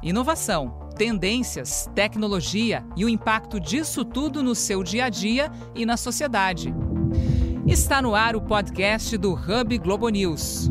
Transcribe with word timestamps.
Inovação, 0.00 0.88
tendências, 0.96 1.90
tecnologia 1.92 2.84
e 2.96 3.04
o 3.04 3.08
impacto 3.08 3.58
disso 3.58 4.04
tudo 4.04 4.44
no 4.44 4.54
seu 4.54 4.84
dia 4.84 5.06
a 5.06 5.08
dia 5.08 5.50
e 5.74 5.84
na 5.84 5.96
sociedade. 5.96 6.72
Está 7.66 8.00
no 8.00 8.14
ar 8.14 8.36
o 8.36 8.40
podcast 8.40 9.16
do 9.18 9.32
Hub 9.32 9.76
Globo 9.78 10.08
News. 10.08 10.70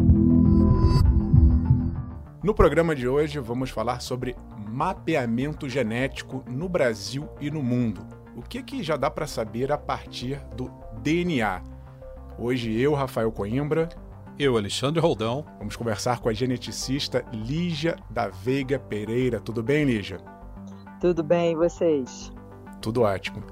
No 2.41 2.53
programa 2.53 2.95
de 2.95 3.05
hoje 3.05 3.37
vamos 3.39 3.69
falar 3.69 3.99
sobre 3.99 4.33
mapeamento 4.69 5.67
genético 5.67 6.45
no 6.47 6.69
Brasil 6.69 7.27
e 7.41 7.51
no 7.51 7.61
mundo. 7.61 8.07
O 8.33 8.41
que, 8.41 8.63
que 8.63 8.81
já 8.81 8.95
dá 8.95 9.09
para 9.09 9.27
saber 9.27 9.73
a 9.73 9.77
partir 9.77 10.39
do 10.55 10.71
DNA? 11.01 11.61
Hoje 12.39 12.79
eu, 12.79 12.93
Rafael 12.93 13.31
Coimbra, 13.33 13.89
eu, 14.39 14.55
Alexandre 14.55 14.99
Roldão. 14.99 15.43
Vamos 15.57 15.75
conversar 15.75 16.19
com 16.19 16.29
a 16.29 16.33
geneticista 16.33 17.25
Lígia 17.33 17.97
da 18.09 18.27
Veiga 18.27 18.77
Pereira. 18.77 19.39
Tudo 19.39 19.63
bem, 19.63 19.83
Lígia? 19.83 20.19
Tudo 21.01 21.23
bem, 21.23 21.53
e 21.53 21.55
vocês? 21.55 22.31
Tudo 22.79 23.01
ótimo. 23.01 23.43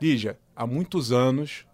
Lígia, 0.00 0.38
há 0.54 0.64
muitos 0.64 1.10
anos 1.10 1.66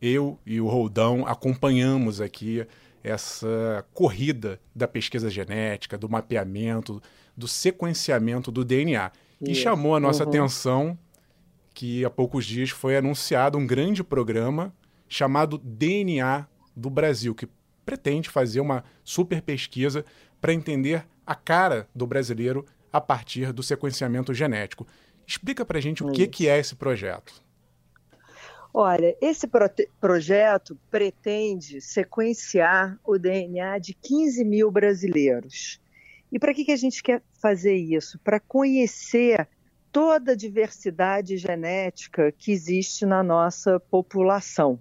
eu 0.00 0.38
e 0.46 0.60
o 0.60 0.68
Roldão 0.68 1.26
acompanhamos 1.26 2.20
aqui 2.20 2.64
essa 3.02 3.84
corrida 3.92 4.60
da 4.74 4.86
pesquisa 4.86 5.28
genética, 5.28 5.98
do 5.98 6.08
mapeamento, 6.08 7.02
do 7.36 7.48
sequenciamento 7.48 8.52
do 8.52 8.64
DNA. 8.64 9.10
E 9.40 9.54
chamou 9.54 9.96
a 9.96 10.00
nossa 10.00 10.22
uhum. 10.22 10.28
atenção 10.28 10.98
que 11.74 12.04
há 12.04 12.10
poucos 12.10 12.46
dias 12.46 12.70
foi 12.70 12.96
anunciado 12.96 13.58
um 13.58 13.66
grande 13.66 14.04
programa 14.04 14.72
chamado 15.08 15.58
DNA 15.58 16.46
do 16.74 16.88
Brasil, 16.88 17.34
que 17.34 17.48
pretende 17.84 18.30
fazer 18.30 18.60
uma 18.60 18.84
super 19.02 19.42
pesquisa 19.42 20.04
para 20.40 20.52
entender 20.52 21.06
a 21.26 21.34
cara 21.34 21.88
do 21.94 22.06
brasileiro 22.06 22.64
a 22.92 23.00
partir 23.00 23.52
do 23.52 23.62
sequenciamento 23.62 24.32
genético. 24.32 24.86
Explica 25.26 25.64
para 25.64 25.78
a 25.78 25.80
gente 25.80 26.04
o 26.04 26.12
que, 26.12 26.26
que 26.26 26.48
é 26.48 26.58
esse 26.58 26.74
projeto. 26.76 27.42
Olha, 28.72 29.16
esse 29.20 29.46
pro 29.46 29.70
projeto 30.00 30.76
pretende 30.90 31.80
sequenciar 31.80 32.98
o 33.04 33.16
DNA 33.18 33.78
de 33.78 33.94
15 33.94 34.44
mil 34.44 34.70
brasileiros. 34.70 35.80
E 36.30 36.38
para 36.40 36.52
que, 36.52 36.64
que 36.64 36.72
a 36.72 36.76
gente 36.76 37.00
quer 37.00 37.22
fazer 37.40 37.76
isso? 37.76 38.18
Para 38.18 38.40
conhecer 38.40 39.48
toda 39.92 40.32
a 40.32 40.36
diversidade 40.36 41.36
genética 41.36 42.32
que 42.32 42.50
existe 42.50 43.06
na 43.06 43.22
nossa 43.22 43.78
população. 43.78 44.80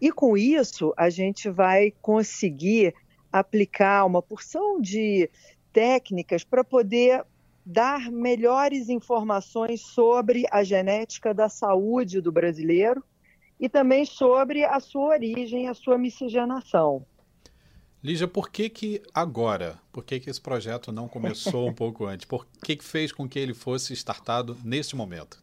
E 0.00 0.10
com 0.10 0.36
isso, 0.36 0.94
a 0.96 1.10
gente 1.10 1.50
vai 1.50 1.92
conseguir 2.00 2.94
aplicar 3.30 4.04
uma 4.04 4.22
porção 4.22 4.80
de 4.80 5.28
técnicas 5.72 6.42
para 6.42 6.64
poder 6.64 7.24
dar 7.64 8.10
melhores 8.10 8.88
informações 8.88 9.82
sobre 9.82 10.44
a 10.50 10.64
genética 10.64 11.34
da 11.34 11.48
saúde 11.48 12.20
do 12.20 12.32
brasileiro 12.32 13.04
e 13.58 13.68
também 13.68 14.06
sobre 14.06 14.64
a 14.64 14.80
sua 14.80 15.10
origem, 15.10 15.68
a 15.68 15.74
sua 15.74 15.98
miscigenação. 15.98 17.04
Lígia, 18.02 18.26
por 18.26 18.50
que 18.50 18.70
que 18.70 19.02
agora? 19.12 19.78
Por 19.92 20.02
que 20.02 20.18
que 20.18 20.30
esse 20.30 20.40
projeto 20.40 20.90
não 20.90 21.06
começou 21.06 21.68
um 21.68 21.74
pouco 21.74 22.06
antes? 22.06 22.24
Por 22.24 22.46
que 22.64 22.76
que 22.76 22.84
fez 22.84 23.12
com 23.12 23.28
que 23.28 23.38
ele 23.38 23.52
fosse 23.52 23.92
startado 23.92 24.56
neste 24.64 24.96
momento? 24.96 25.42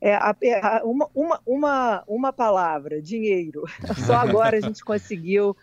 É, 0.00 0.12
é, 0.42 0.82
uma, 0.82 1.10
uma, 1.14 1.40
uma, 1.44 2.04
uma 2.06 2.32
palavra, 2.32 3.02
dinheiro. 3.02 3.64
Só 4.06 4.14
agora 4.14 4.56
a 4.56 4.60
gente 4.60 4.82
conseguiu 4.82 5.56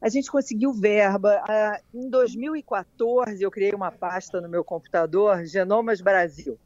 a 0.00 0.08
gente 0.08 0.28
conseguiu 0.28 0.72
verba. 0.72 1.40
Em 1.94 2.10
2014, 2.10 3.40
eu 3.40 3.50
criei 3.52 3.72
uma 3.72 3.92
pasta 3.92 4.40
no 4.40 4.48
meu 4.48 4.64
computador, 4.64 5.44
Genomas 5.46 6.00
Brasil, 6.00 6.58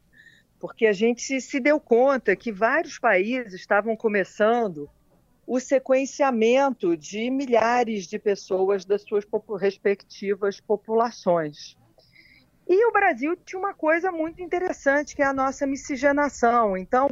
porque 0.59 0.87
a 0.87 0.91
gente 0.91 1.39
se 1.39 1.59
deu 1.59 1.79
conta 1.79 2.35
que 2.35 2.51
vários 2.51 2.97
países 2.97 3.53
estavam 3.53 3.95
começando 3.95 4.89
o 5.45 5.59
sequenciamento 5.59 6.97
de 6.97 7.29
milhares 7.29 8.07
de 8.07 8.17
pessoas 8.17 8.83
das 8.83 9.03
suas 9.03 9.23
respectivas 9.59 10.59
populações. 10.59 11.77
E 12.69 12.85
o 12.85 12.91
Brasil 12.91 13.35
tinha 13.45 13.59
uma 13.59 13.73
coisa 13.73 14.11
muito 14.11 14.41
interessante, 14.41 15.15
que 15.15 15.21
é 15.21 15.25
a 15.25 15.33
nossa 15.33 15.65
miscigenação. 15.65 16.75
Então, 16.75 17.07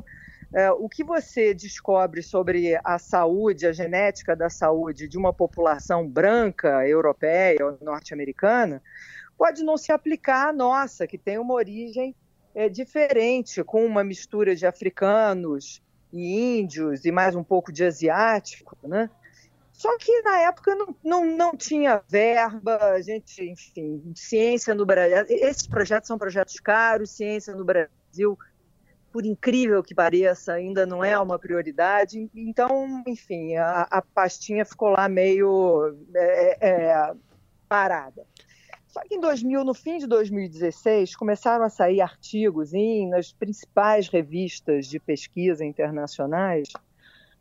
é, 0.54 0.70
o 0.72 0.90
que 0.90 1.04
você 1.04 1.54
descobre 1.54 2.22
sobre 2.22 2.78
a 2.84 3.00
saúde, 3.00 3.66
a 3.66 3.72
genética 3.72 4.36
da 4.36 4.50
saúde 4.50 5.08
de 5.08 5.18
uma 5.18 5.34
população 5.34 6.08
branca, 6.08 6.86
europeia 6.88 7.66
ou 7.66 7.78
norte-americana, 7.82 8.82
pode 9.38 9.64
não 9.64 9.78
se 9.78 9.92
aplicar 9.92 10.50
à 10.50 10.54
nossa, 10.54 11.08
que 11.08 11.18
tem 11.18 11.38
uma 11.38 11.54
origem 11.54 12.14
é, 12.54 12.68
diferente, 12.68 13.64
com 13.64 13.86
uma 13.86 14.04
mistura 14.04 14.56
de 14.56 14.66
africanos 14.66 15.82
e 16.12 16.60
índios 16.60 17.06
e 17.06 17.12
mais 17.12 17.36
um 17.36 17.44
pouco 17.44 17.72
de 17.72 17.84
asiático, 17.86 18.78
né? 18.84 19.10
Só 19.78 19.98
que 19.98 20.22
na 20.22 20.40
época 20.40 20.74
não, 20.74 20.96
não, 21.04 21.26
não 21.26 21.56
tinha 21.56 22.02
verba, 22.08 22.78
a 22.78 23.02
gente, 23.02 23.44
enfim, 23.44 24.14
ciência 24.16 24.74
no 24.74 24.86
Brasil. 24.86 25.26
Esses 25.28 25.68
projetos 25.68 26.08
são 26.08 26.18
projetos 26.18 26.60
caros, 26.62 27.12
ciência 27.12 27.54
no 27.54 27.66
Brasil, 27.66 28.40
por 29.12 29.26
incrível 29.26 29.84
que 29.84 29.94
pareça, 29.94 30.54
ainda 30.54 30.86
não 30.86 31.04
é 31.04 31.20
uma 31.20 31.38
prioridade. 31.38 32.30
Então, 32.34 33.04
enfim, 33.06 33.56
a, 33.58 33.82
a 33.92 34.02
pastinha 34.02 34.64
ficou 34.64 34.90
lá 34.92 35.10
meio 35.10 35.94
é, 36.16 36.70
é, 36.70 37.14
parada. 37.68 38.26
Só 38.88 39.02
que 39.02 39.16
em 39.16 39.20
2000, 39.20 39.66
no 39.66 39.74
fim 39.74 39.98
de 39.98 40.08
2016, 40.08 41.18
começaram 41.18 41.66
a 41.66 41.70
sair 41.70 42.00
artigos 42.00 42.74
em, 42.74 43.10
nas 43.10 43.34
principais 43.34 44.08
revistas 44.08 44.88
de 44.88 45.02
pesquisa 45.02 45.66
internacionais 45.66 46.70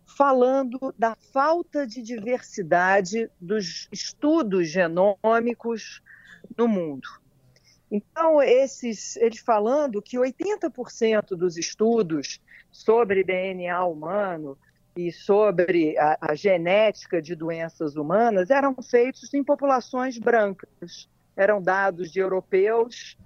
falando 0.06 0.94
da 0.98 1.16
falta 1.32 1.86
de 1.86 2.02
diversidade 2.02 3.30
dos 3.40 3.88
estudos 3.90 4.68
genômicos 4.68 6.02
no 6.56 6.68
mundo. 6.68 7.08
Então, 7.90 8.42
esses, 8.42 9.16
eles 9.16 9.38
falando 9.38 10.02
que 10.02 10.16
80% 10.16 11.36
dos 11.36 11.56
estudos 11.56 12.40
sobre 12.70 13.22
DNA 13.22 13.84
humano 13.84 14.58
e 14.96 15.12
sobre 15.12 15.96
a, 15.98 16.18
a, 16.20 16.34
genética 16.34 17.20
de 17.20 17.34
doenças 17.34 17.96
humanas 17.96 18.50
eram 18.50 18.74
feitos 18.82 19.32
em 19.34 19.44
populações 19.44 20.18
brancas. 20.18 21.08
Eram 21.36 21.60
dados 21.60 22.12
de 22.12 22.20
europeus 22.20 23.16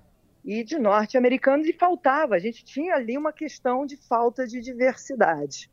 e 0.45 0.65
de 0.65 0.79
norte-americanos 0.79 1.67
e 1.67 1.73
faltava, 1.73 2.35
a 2.35 2.39
gente 2.39 2.65
tinha 2.65 2.95
ali 2.95 3.19
uma 3.19 3.33
questão 3.33 3.85
de 3.85 3.97
falta 3.97 4.47
de 4.47 4.61
diversidade. 4.61 5.71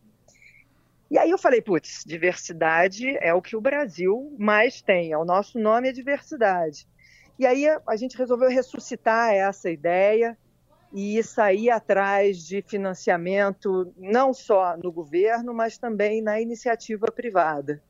E 1.09 1.17
aí 1.17 1.29
eu 1.29 1.38
falei, 1.38 1.61
putz, 1.61 2.03
diversidade 2.05 3.17
é 3.21 3.33
o 3.33 3.41
que 3.41 3.55
o 3.55 3.61
Brasil 3.61 4.35
mais 4.39 4.81
tem, 4.81 5.11
é 5.11 5.17
o 5.17 5.25
nosso 5.25 5.59
nome 5.59 5.89
é 5.89 5.91
diversidade. 5.91 6.88
E 7.38 7.45
aí 7.45 7.66
a 7.88 7.95
gente 7.95 8.17
resolveu 8.17 8.49
ressuscitar 8.49 9.33
essa 9.33 9.69
ideia 9.69 10.38
e 10.93 11.21
sair 11.21 11.69
atrás 11.69 12.38
de 12.38 12.61
financiamento 12.61 13.93
não 13.97 14.33
só 14.33 14.77
no 14.77 14.91
governo, 14.91 15.53
mas 15.53 15.77
também 15.77 16.21
na 16.21 16.39
iniciativa 16.39 17.07
privada. 17.07 17.81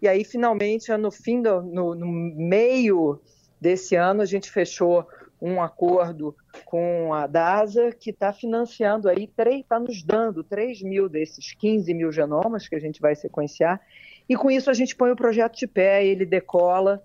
E 0.00 0.08
aí, 0.08 0.24
finalmente, 0.24 0.90
no 0.96 1.10
fim 1.10 1.42
do, 1.42 1.60
no, 1.60 1.94
no 1.94 2.06
meio 2.06 3.20
desse 3.60 3.96
ano, 3.96 4.22
a 4.22 4.24
gente 4.24 4.50
fechou 4.50 5.06
um 5.40 5.62
acordo 5.62 6.34
com 6.68 7.14
a 7.14 7.26
DASA, 7.26 7.92
que 7.92 8.10
está 8.10 8.30
financiando 8.30 9.08
aí, 9.08 9.26
está 9.38 9.80
nos 9.80 10.02
dando 10.02 10.44
3 10.44 10.82
mil 10.82 11.08
desses 11.08 11.54
15 11.54 11.94
mil 11.94 12.12
genomas 12.12 12.68
que 12.68 12.74
a 12.74 12.78
gente 12.78 13.00
vai 13.00 13.16
sequenciar, 13.16 13.80
e 14.28 14.36
com 14.36 14.50
isso 14.50 14.68
a 14.68 14.74
gente 14.74 14.94
põe 14.94 15.10
o 15.10 15.16
projeto 15.16 15.56
de 15.56 15.66
pé, 15.66 16.04
ele 16.04 16.26
decola, 16.26 17.02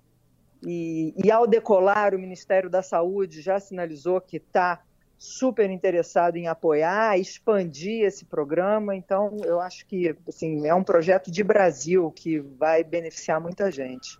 e, 0.61 1.13
e 1.23 1.31
ao 1.31 1.47
decolar, 1.47 2.13
o 2.13 2.19
Ministério 2.19 2.69
da 2.69 2.81
Saúde 2.81 3.39
já 3.41 3.57
sinalizou 3.57 4.19
que 4.19 4.35
está 4.35 4.81
super 5.17 5.69
interessado 5.69 6.35
em 6.35 6.49
apoiar, 6.49 7.17
expandir 7.17 8.03
esse 8.03 8.25
programa, 8.25 8.93
então 8.93 9.37
eu 9.45 9.61
acho 9.61 9.85
que 9.85 10.13
assim, 10.27 10.67
é 10.67 10.75
um 10.75 10.83
projeto 10.83 11.31
de 11.31 11.41
Brasil 11.41 12.11
que 12.11 12.39
vai 12.39 12.83
beneficiar 12.83 13.39
muita 13.39 13.71
gente. 13.71 14.19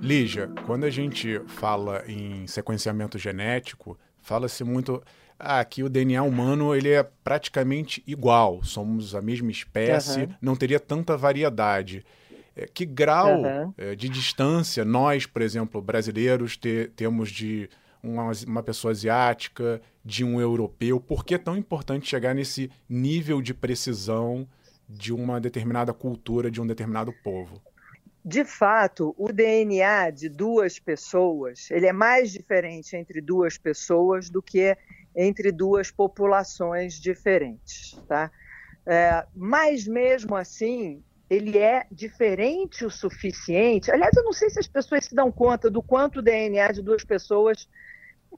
Lígia, 0.00 0.48
quando 0.66 0.84
a 0.84 0.90
gente 0.90 1.40
fala 1.46 2.02
em 2.08 2.46
sequenciamento 2.46 3.18
genético, 3.18 3.98
fala-se 4.22 4.64
muito 4.64 5.02
ah, 5.38 5.64
que 5.64 5.82
o 5.82 5.88
DNA 5.88 6.22
humano 6.22 6.74
ele 6.74 6.90
é 6.90 7.02
praticamente 7.02 8.02
igual, 8.06 8.62
somos 8.62 9.14
a 9.14 9.20
mesma 9.20 9.50
espécie, 9.50 10.22
uhum. 10.22 10.34
não 10.40 10.56
teria 10.56 10.80
tanta 10.80 11.16
variedade. 11.16 12.04
É, 12.56 12.66
que 12.66 12.84
grau 12.84 13.42
uhum. 13.42 13.72
de 13.96 14.08
distância 14.08 14.84
nós, 14.84 15.24
por 15.24 15.40
exemplo, 15.40 15.80
brasileiros, 15.80 16.56
te, 16.56 16.90
temos 16.96 17.30
de 17.30 17.68
uma, 18.02 18.32
uma 18.46 18.62
pessoa 18.62 18.90
asiática, 18.90 19.80
de 20.04 20.24
um 20.24 20.40
europeu? 20.40 20.98
Por 20.98 21.24
que 21.24 21.34
é 21.34 21.38
tão 21.38 21.56
importante 21.56 22.08
chegar 22.08 22.34
nesse 22.34 22.70
nível 22.88 23.40
de 23.40 23.54
precisão 23.54 24.48
de 24.88 25.12
uma 25.12 25.40
determinada 25.40 25.92
cultura, 25.92 26.50
de 26.50 26.60
um 26.60 26.66
determinado 26.66 27.12
povo? 27.22 27.60
De 28.24 28.44
fato, 28.44 29.14
o 29.16 29.32
DNA 29.32 30.10
de 30.10 30.28
duas 30.28 30.78
pessoas, 30.78 31.70
ele 31.70 31.86
é 31.86 31.92
mais 31.92 32.30
diferente 32.30 32.94
entre 32.94 33.20
duas 33.20 33.56
pessoas 33.56 34.28
do 34.28 34.42
que 34.42 34.76
entre 35.16 35.50
duas 35.50 35.90
populações 35.90 36.94
diferentes, 36.94 37.98
tá? 38.06 38.30
É, 38.86 39.26
mas 39.34 39.86
mesmo 39.86 40.36
assim, 40.36 41.02
ele 41.28 41.58
é 41.58 41.86
diferente 41.90 42.84
o 42.84 42.90
suficiente. 42.90 43.90
Aliás, 43.90 44.14
eu 44.16 44.24
não 44.24 44.32
sei 44.32 44.50
se 44.50 44.58
as 44.58 44.68
pessoas 44.68 45.06
se 45.06 45.14
dão 45.14 45.32
conta 45.32 45.70
do 45.70 45.82
quanto 45.82 46.18
o 46.18 46.22
DNA 46.22 46.72
de 46.72 46.82
duas 46.82 47.04
pessoas 47.04 47.68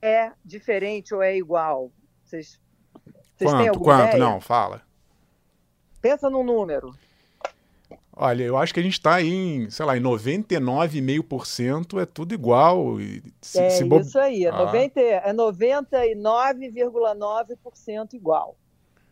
é 0.00 0.32
diferente 0.44 1.14
ou 1.14 1.22
é 1.22 1.36
igual. 1.36 1.90
Vocês, 2.24 2.60
vocês 3.36 3.50
quanto, 3.50 3.58
têm 3.58 3.68
alguma 3.68 3.96
quanto? 3.96 4.08
Ideia? 4.08 4.24
Não, 4.24 4.40
fala. 4.40 4.82
Pensa 6.00 6.30
num 6.30 6.44
número. 6.44 6.94
Olha, 8.14 8.44
eu 8.44 8.58
acho 8.58 8.74
que 8.74 8.80
a 8.80 8.82
gente 8.82 8.92
está 8.92 9.22
em, 9.22 9.70
sei 9.70 9.86
lá, 9.86 9.96
em 9.96 10.02
99,5% 10.02 11.98
é 12.00 12.04
tudo 12.04 12.34
igual. 12.34 12.98
Se, 13.40 13.58
é 13.58 13.70
se 13.70 13.82
bo... 13.84 14.00
isso 14.00 14.18
aí, 14.18 14.44
é, 14.44 14.50
ah. 14.50 14.66
90, 14.66 15.00
é 15.00 15.32
99,9% 15.32 18.12
igual 18.12 18.54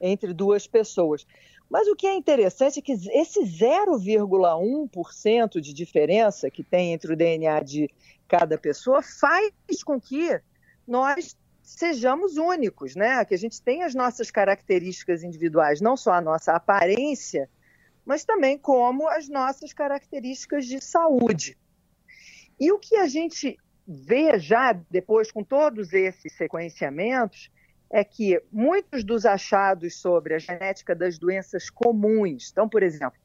entre 0.00 0.34
duas 0.34 0.66
pessoas. 0.66 1.26
Mas 1.68 1.88
o 1.88 1.96
que 1.96 2.06
é 2.06 2.14
interessante 2.14 2.78
é 2.80 2.82
que 2.82 2.92
esse 2.92 3.40
0,1% 3.40 5.60
de 5.60 5.72
diferença 5.72 6.50
que 6.50 6.64
tem 6.64 6.92
entre 6.92 7.12
o 7.12 7.16
DNA 7.16 7.60
de 7.60 7.88
cada 8.26 8.58
pessoa 8.58 9.02
faz 9.02 9.52
com 9.84 10.00
que 10.00 10.40
nós 10.86 11.36
sejamos 11.62 12.36
únicos, 12.36 12.94
né? 12.96 13.24
Que 13.24 13.34
a 13.34 13.38
gente 13.38 13.62
tenha 13.62 13.86
as 13.86 13.94
nossas 13.94 14.30
características 14.30 15.22
individuais, 15.22 15.80
não 15.80 15.96
só 15.96 16.12
a 16.14 16.20
nossa 16.20 16.52
aparência, 16.52 17.48
mas 18.10 18.24
também 18.24 18.58
como 18.58 19.08
as 19.08 19.28
nossas 19.28 19.72
características 19.72 20.66
de 20.66 20.80
saúde. 20.80 21.56
E 22.58 22.72
o 22.72 22.78
que 22.80 22.96
a 22.96 23.06
gente 23.06 23.56
vê 23.86 24.36
já 24.36 24.72
depois 24.72 25.30
com 25.30 25.44
todos 25.44 25.92
esses 25.92 26.32
sequenciamentos 26.32 27.52
é 27.88 28.02
que 28.02 28.42
muitos 28.50 29.04
dos 29.04 29.24
achados 29.24 30.00
sobre 30.00 30.34
a 30.34 30.40
genética 30.40 30.92
das 30.92 31.20
doenças 31.20 31.70
comuns, 31.70 32.50
então, 32.50 32.68
por 32.68 32.82
exemplo, 32.82 33.16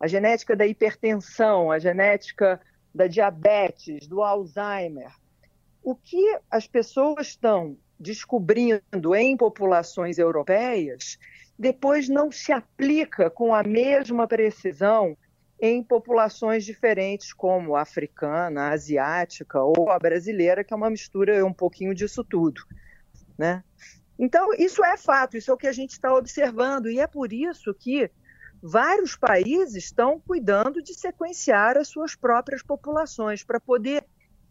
a 0.00 0.08
genética 0.08 0.56
da 0.56 0.66
hipertensão, 0.66 1.70
a 1.70 1.78
genética 1.78 2.60
da 2.92 3.06
diabetes, 3.06 4.08
do 4.08 4.20
Alzheimer, 4.20 5.12
o 5.80 5.94
que 5.94 6.40
as 6.50 6.66
pessoas 6.66 7.28
estão 7.28 7.78
descobrindo 8.00 9.14
em 9.14 9.36
populações 9.36 10.18
europeias 10.18 11.20
depois 11.58 12.08
não 12.08 12.30
se 12.30 12.52
aplica 12.52 13.30
com 13.30 13.54
a 13.54 13.62
mesma 13.62 14.26
precisão 14.26 15.16
em 15.60 15.82
populações 15.82 16.64
diferentes, 16.64 17.32
como 17.32 17.76
a 17.76 17.82
africana, 17.82 18.62
a 18.62 18.72
asiática 18.72 19.62
ou 19.62 19.88
a 19.90 19.98
brasileira, 19.98 20.64
que 20.64 20.74
é 20.74 20.76
uma 20.76 20.90
mistura 20.90 21.44
um 21.44 21.52
pouquinho 21.52 21.94
disso 21.94 22.24
tudo. 22.24 22.62
Né? 23.38 23.62
Então, 24.18 24.52
isso 24.58 24.84
é 24.84 24.96
fato, 24.96 25.36
isso 25.36 25.50
é 25.50 25.54
o 25.54 25.56
que 25.56 25.66
a 25.66 25.72
gente 25.72 25.90
está 25.90 26.14
observando, 26.14 26.90
e 26.90 27.00
é 27.00 27.06
por 27.06 27.32
isso 27.32 27.72
que 27.72 28.10
vários 28.62 29.16
países 29.16 29.84
estão 29.84 30.20
cuidando 30.20 30.82
de 30.82 30.94
sequenciar 30.94 31.76
as 31.76 31.88
suas 31.88 32.14
próprias 32.14 32.62
populações, 32.62 33.44
para 33.44 33.60
poder 33.60 34.04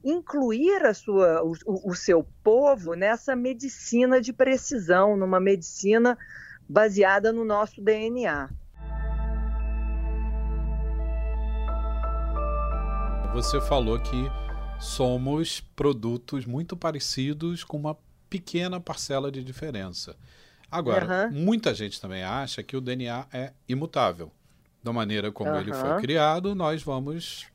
incluir 0.04 0.86
a 0.86 0.94
sua, 0.94 1.42
o, 1.44 1.54
o 1.66 1.96
seu 1.96 2.28
povo 2.44 2.94
nessa 2.94 3.36
medicina 3.36 4.20
de 4.20 4.34
precisão, 4.34 5.16
numa 5.16 5.40
medicina 5.40 6.18
baseada 6.74 7.32
no 7.32 7.46
nosso 7.46 7.80
DNA. 7.80 8.50
Você 13.32 13.62
falou 13.62 14.00
que 14.00 14.28
somos 14.80 15.62
produtos 15.76 16.48
muito 16.48 16.76
parecidos 16.76 17.64
com 17.64 17.78
uma 17.78 17.96
pequena 18.28 18.80
parcela 18.80 19.32
de 19.32 19.44
diferença. 19.44 20.16
Agora, 20.72 21.28
uhum. 21.28 21.42
muita 21.44 21.76
gente 21.76 22.02
também 22.02 22.24
acha 22.24 22.64
que 22.64 22.76
o 22.76 22.82
DNA 22.82 23.28
é 23.32 23.54
imutável. 23.70 24.32
Da 24.82 24.92
maneira 24.92 25.32
como 25.32 25.52
uhum. 25.52 25.60
ele 25.60 25.74
foi 25.74 26.02
criado, 26.02 26.56
nós 26.56 26.82
vamos 26.82 27.46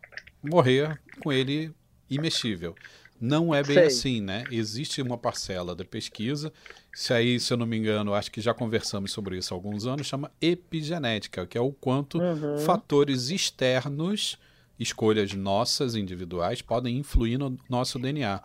morrer 0.41 0.97
com 1.20 1.32
ele 1.32 1.75
imexível. 2.09 2.76
Não 3.20 3.55
é 3.55 3.62
bem 3.62 3.75
Sei. 3.75 3.87
assim, 3.87 4.20
né? 4.20 4.44
Existe 4.50 5.03
uma 5.03 5.19
parcela 5.19 5.75
da 5.75 5.85
pesquisa, 5.85 6.53
se 6.94 7.12
aí, 7.12 7.38
se 7.38 7.53
eu 7.53 7.56
não 7.56 7.67
me 7.67 7.76
engano, 7.76 8.15
acho 8.15 8.31
que 8.31 8.41
já 8.41 8.53
conversamos 8.53 9.12
sobre 9.12 9.38
isso 9.38 9.53
há 9.53 9.56
alguns 9.56 9.87
anos, 9.87 10.06
chama 10.06 10.32
epigenética, 10.41 11.47
que 11.47 11.56
é 11.56 11.61
o 11.61 11.73
quanto 11.73 12.19
uhum. 12.19 12.59
fatores 12.59 13.31
externos, 13.31 14.38
escolhas 14.79 15.32
nossas 15.32 15.94
individuais, 15.94 16.62
podem 16.62 16.97
influir 16.99 17.38
no 17.38 17.56
nosso 17.69 17.99
DNA. 17.99 18.41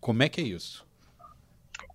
Como 0.00 0.22
é 0.22 0.28
que 0.28 0.40
é 0.40 0.44
isso? 0.44 0.86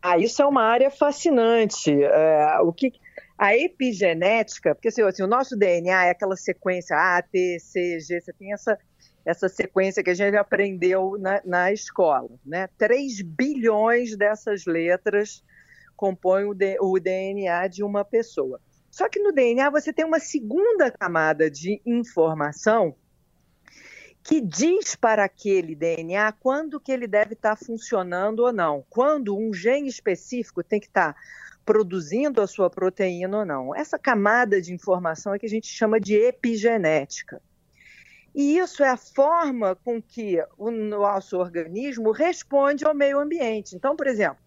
Ah, 0.01 0.17
isso 0.17 0.41
é 0.41 0.45
uma 0.45 0.63
área 0.63 0.89
fascinante. 0.89 1.91
É, 1.91 2.59
o 2.61 2.73
que 2.73 2.91
a 3.37 3.55
epigenética, 3.55 4.75
porque 4.75 4.89
assim, 4.89 5.01
assim, 5.01 5.23
o 5.23 5.27
nosso 5.27 5.57
DNA 5.57 6.05
é 6.05 6.09
aquela 6.11 6.35
sequência 6.35 6.95
A, 6.95 7.21
T, 7.21 7.57
C, 7.59 7.99
G, 7.99 8.21
você 8.21 8.33
tem 8.33 8.53
essa 8.53 8.77
essa 9.25 9.47
sequência 9.47 10.03
que 10.03 10.09
a 10.09 10.15
gente 10.15 10.35
aprendeu 10.35 11.17
na, 11.19 11.41
na 11.45 11.71
escola. 11.71 12.29
Né? 12.45 12.67
3 12.77 13.21
bilhões 13.21 14.15
dessas 14.15 14.65
letras 14.65 15.43
compõem 15.95 16.45
o, 16.45 16.53
D, 16.53 16.77
o 16.79 16.99
DNA 16.99 17.67
de 17.67 17.83
uma 17.83 18.03
pessoa. 18.03 18.59
Só 18.89 19.07
que 19.07 19.19
no 19.19 19.31
DNA 19.31 19.69
você 19.69 19.93
tem 19.93 20.03
uma 20.03 20.19
segunda 20.19 20.91
camada 20.91 21.49
de 21.49 21.81
informação 21.85 22.95
que 24.23 24.41
diz 24.41 24.95
para 24.95 25.23
aquele 25.23 25.75
DNA 25.75 26.31
quando 26.33 26.79
que 26.79 26.91
ele 26.91 27.07
deve 27.07 27.33
estar 27.33 27.55
funcionando 27.55 28.41
ou 28.41 28.53
não, 28.53 28.85
quando 28.89 29.37
um 29.37 29.53
gene 29.53 29.87
específico 29.87 30.63
tem 30.63 30.79
que 30.79 30.87
estar 30.87 31.15
produzindo 31.65 32.41
a 32.41 32.47
sua 32.47 32.69
proteína 32.69 33.39
ou 33.39 33.45
não. 33.45 33.75
Essa 33.75 33.97
camada 33.97 34.61
de 34.61 34.73
informação 34.73 35.33
é 35.33 35.39
que 35.39 35.45
a 35.45 35.49
gente 35.49 35.67
chama 35.67 35.99
de 35.99 36.15
epigenética. 36.15 37.41
E 38.33 38.57
isso 38.57 38.83
é 38.83 38.89
a 38.89 38.97
forma 38.97 39.75
com 39.75 40.01
que 40.01 40.43
o 40.57 40.71
nosso 40.71 41.37
organismo 41.37 42.11
responde 42.11 42.85
ao 42.85 42.93
meio 42.93 43.19
ambiente. 43.19 43.75
Então, 43.75 43.95
por 43.95 44.07
exemplo, 44.07 44.37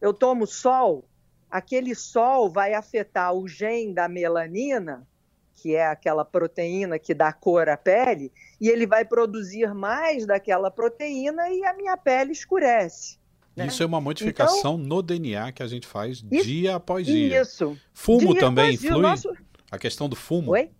eu 0.00 0.14
tomo 0.14 0.46
sol, 0.46 1.04
aquele 1.50 1.94
sol 1.94 2.50
vai 2.50 2.74
afetar 2.74 3.34
o 3.34 3.46
gene 3.46 3.94
da 3.94 4.08
melanina, 4.08 5.06
que 5.54 5.74
é 5.74 5.86
aquela 5.86 6.24
proteína 6.24 6.98
que 6.98 7.14
dá 7.14 7.32
cor 7.32 7.68
à 7.68 7.76
pele, 7.76 8.32
e 8.60 8.68
ele 8.68 8.86
vai 8.86 9.04
produzir 9.04 9.72
mais 9.74 10.26
daquela 10.26 10.70
proteína 10.70 11.48
e 11.50 11.64
a 11.64 11.74
minha 11.74 11.96
pele 11.96 12.32
escurece. 12.32 13.18
Né? 13.54 13.66
Isso 13.66 13.82
é 13.82 13.86
uma 13.86 14.00
modificação 14.00 14.74
então, 14.74 14.78
no 14.78 15.02
DNA 15.02 15.52
que 15.52 15.62
a 15.62 15.66
gente 15.66 15.86
faz 15.86 16.24
isso, 16.30 16.44
dia 16.44 16.74
após 16.74 17.06
dia. 17.06 17.42
Isso. 17.42 17.78
Fumo 17.92 18.32
dia 18.32 18.40
também 18.40 18.74
influi? 18.74 19.00
Nosso... 19.00 19.32
A 19.70 19.78
questão 19.78 20.08
do 20.08 20.16
fumo? 20.16 20.52
Oi? 20.52 20.70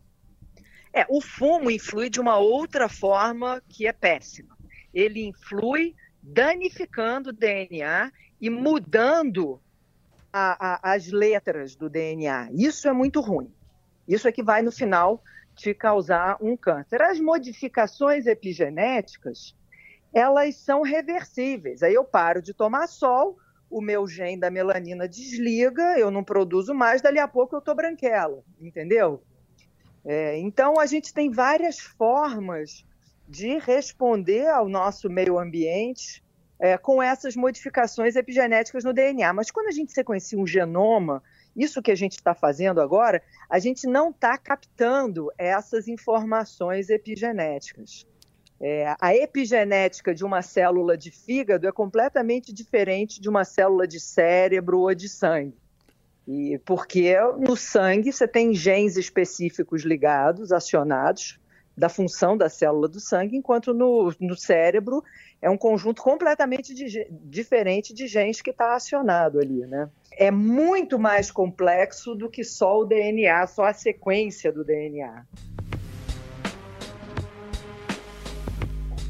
É, 0.95 1.05
o 1.09 1.21
fumo 1.21 1.73
influi 1.73 2.09
de 2.09 2.21
uma 2.21 2.39
outra 2.39 2.89
forma 2.89 3.61
que 3.69 3.85
é 3.85 3.93
péssima. 3.93 4.57
Ele 4.95 5.27
influi 5.27 5.97
danificando 6.23 7.31
o 7.31 7.33
DNA 7.33 8.13
e 8.41 8.49
mudando 8.49 9.61
a, 10.33 10.91
a, 10.91 10.95
as 10.95 11.11
letras 11.11 11.75
do 11.75 11.91
DNA. 11.91 12.49
Isso 12.53 12.89
é 12.89 12.93
muito 12.93 13.21
ruim. 13.21 13.53
Isso 14.07 14.29
é 14.29 14.33
que 14.33 14.43
vai, 14.43 14.63
no 14.63 14.71
final, 14.71 15.21
te 15.57 15.75
causar 15.75 16.37
um 16.41 16.57
câncer. 16.57 17.03
As 17.03 17.19
modificações 17.19 18.27
epigenéticas, 18.27 19.57
elas 20.13 20.55
são 20.57 20.83
reversíveis. 20.83 21.83
Aí 21.83 21.95
eu 21.95 22.05
paro 22.05 22.41
de 22.41 22.55
tomar 22.55 22.87
sol, 22.87 23.37
o 23.69 23.81
meu 23.81 24.07
gene 24.07 24.39
da 24.39 24.51
melanina 24.51 25.09
desliga, 25.09 25.99
eu 25.99 26.09
não 26.09 26.23
produzo 26.23 26.73
mais, 26.73 27.03
dali 27.03 27.19
a 27.19 27.27
pouco 27.27 27.57
eu 27.57 27.59
estou 27.59 27.75
branquela, 27.75 28.45
entendeu? 28.61 29.21
É, 30.05 30.39
então, 30.39 30.79
a 30.79 30.87
gente 30.87 31.15
tem 31.15 31.31
várias 31.31 31.79
formas 31.79 32.85
de 33.29 33.59
responder 33.59 34.47
ao 34.49 34.69
nosso 34.69 35.09
meio 35.09 35.39
ambiente 35.39 36.23
é, 36.59 36.77
com 36.77 37.03
essas 37.03 37.35
modificações 37.35 38.17
epigenéticas 38.17 38.85
no 38.85 38.93
DNA. 38.93 39.33
Mas 39.33 39.51
quando 39.51 39.69
a 39.69 39.73
gente 39.73 39.93
sequencia 39.93 40.39
um 40.39 40.47
genoma, 40.47 41.23
isso 41.57 41.83
que 41.83 41.91
a 41.91 41.95
gente 41.95 42.13
está 42.13 42.35
fazendo 42.35 42.81
agora, 42.81 43.23
a 43.49 43.59
gente 43.59 43.87
não 43.87 44.11
está 44.11 44.37
captando 44.37 45.31
essas 45.39 45.89
informações 45.89 46.91
epigenéticas. 46.91 48.07
É, 48.61 48.95
a 49.01 49.15
epigenética 49.15 50.15
de 50.15 50.25
uma 50.25 50.41
célula 50.41 50.97
de 50.97 51.11
fígado 51.11 51.67
é 51.67 51.73
completamente 51.73 52.53
diferente 52.53 53.21
de 53.21 53.29
uma 53.29 53.45
célula 53.45 53.87
de 53.87 53.99
cérebro 53.99 54.81
ou 54.81 54.95
de 54.95 55.09
sangue. 55.09 55.57
E 56.27 56.59
porque 56.65 57.15
no 57.39 57.57
sangue 57.57 58.13
você 58.13 58.27
tem 58.27 58.55
genes 58.55 58.97
específicos 58.97 59.83
ligados, 59.83 60.53
acionados, 60.53 61.39
da 61.77 61.89
função 61.89 62.37
da 62.37 62.49
célula 62.49 62.89
do 62.89 63.01
sangue, 63.01 63.37
enquanto 63.37 63.75
no, 63.75 64.13
no 64.21 64.37
cérebro 64.37 65.03
é 65.43 65.51
um 65.51 65.57
conjunto 65.57 66.03
completamente 66.03 66.73
de, 66.73 67.07
diferente 67.11 67.93
de 67.93 68.07
genes 68.07 68.41
que 68.41 68.51
está 68.51 68.75
acionado 68.75 69.41
ali, 69.41 69.67
né? 69.67 69.89
É 70.13 70.31
muito 70.31 70.99
mais 70.99 71.31
complexo 71.31 72.15
do 72.15 72.31
que 72.31 72.45
só 72.45 72.81
o 72.81 72.85
DNA, 72.85 73.47
só 73.49 73.65
a 73.65 73.75
sequência 73.75 74.53
do 74.53 74.65
DNA. 74.65 75.27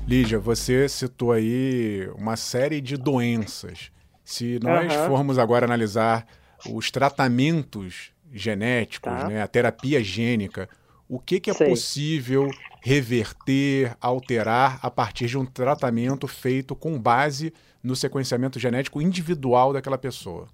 Lígia, 0.08 0.38
você 0.38 0.88
citou 0.88 1.32
aí 1.32 2.08
uma 2.18 2.36
série 2.36 2.80
de 2.80 2.96
doenças. 2.96 3.90
Se 4.24 4.58
nós 4.62 4.94
uhum. 4.94 5.06
formos 5.06 5.38
agora 5.38 5.66
analisar 5.66 6.26
os 6.70 6.90
tratamentos 6.90 8.12
genéticos, 8.32 9.12
tá. 9.12 9.28
né, 9.28 9.42
a 9.42 9.46
terapia 9.46 10.02
gênica, 10.02 10.68
o 11.08 11.18
que, 11.18 11.38
que 11.38 11.50
é 11.50 11.54
Sei. 11.54 11.68
possível 11.68 12.48
reverter, 12.82 13.96
alterar 14.00 14.78
a 14.82 14.90
partir 14.90 15.26
de 15.26 15.38
um 15.38 15.44
tratamento 15.44 16.26
feito 16.26 16.74
com 16.74 16.98
base 16.98 17.52
no 17.82 17.94
sequenciamento 17.94 18.58
genético 18.58 19.00
individual 19.00 19.72
daquela 19.72 19.98
pessoa? 19.98 20.48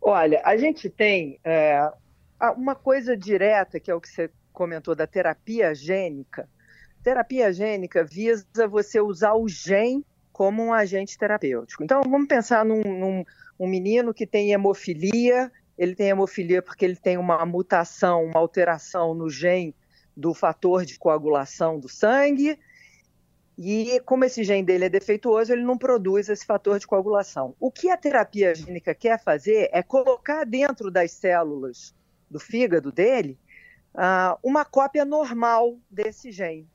Olha, 0.00 0.40
a 0.44 0.56
gente 0.56 0.88
tem 0.88 1.38
é, 1.44 1.90
uma 2.56 2.74
coisa 2.74 3.16
direta, 3.16 3.78
que 3.78 3.90
é 3.90 3.94
o 3.94 4.00
que 4.00 4.08
você 4.08 4.30
comentou 4.52 4.94
da 4.94 5.06
terapia 5.06 5.74
gênica. 5.74 6.48
Terapia 7.02 7.52
gênica 7.52 8.04
visa 8.04 8.68
você 8.68 9.00
usar 9.00 9.34
o 9.34 9.48
gene 9.48 10.04
como 10.32 10.64
um 10.64 10.72
agente 10.72 11.18
terapêutico. 11.18 11.84
Então, 11.84 12.02
vamos 12.02 12.28
pensar 12.28 12.64
num, 12.64 12.82
num 12.82 13.24
um 13.60 13.66
menino 13.66 14.14
que 14.14 14.26
tem 14.26 14.52
hemofilia, 14.52 15.52
ele 15.76 15.94
tem 15.94 16.08
hemofilia 16.08 16.62
porque 16.62 16.82
ele 16.82 16.96
tem 16.96 17.18
uma 17.18 17.44
mutação, 17.44 18.24
uma 18.24 18.40
alteração 18.40 19.12
no 19.12 19.28
gene 19.28 19.76
do 20.16 20.32
fator 20.32 20.86
de 20.86 20.98
coagulação 20.98 21.78
do 21.78 21.86
sangue, 21.86 22.58
e 23.58 24.00
como 24.06 24.24
esse 24.24 24.42
gene 24.42 24.64
dele 24.64 24.86
é 24.86 24.88
defeituoso, 24.88 25.52
ele 25.52 25.62
não 25.62 25.76
produz 25.76 26.30
esse 26.30 26.46
fator 26.46 26.78
de 26.78 26.86
coagulação. 26.86 27.54
O 27.60 27.70
que 27.70 27.90
a 27.90 27.96
terapia 27.98 28.54
gênica 28.54 28.94
quer 28.94 29.22
fazer 29.22 29.68
é 29.70 29.82
colocar 29.82 30.44
dentro 30.44 30.90
das 30.90 31.12
células 31.12 31.94
do 32.30 32.40
fígado 32.40 32.90
dele 32.90 33.38
uh, 33.94 34.38
uma 34.42 34.64
cópia 34.64 35.04
normal 35.04 35.76
desse 35.90 36.32
gene 36.32 36.66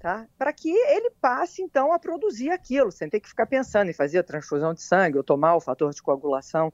tá? 0.00 0.26
Para 0.38 0.52
que 0.52 0.70
ele 0.70 1.10
passe 1.20 1.60
então 1.62 1.92
a 1.92 1.98
produzir 1.98 2.50
aquilo, 2.50 2.90
sem 2.90 3.08
ter 3.08 3.20
que 3.20 3.28
ficar 3.28 3.46
pensando 3.46 3.90
em 3.90 3.94
fazer 3.94 4.18
a 4.18 4.24
transfusão 4.24 4.72
de 4.72 4.82
sangue 4.82 5.18
ou 5.18 5.22
tomar 5.22 5.54
o 5.54 5.60
fator 5.60 5.92
de 5.92 6.02
coagulação. 6.02 6.72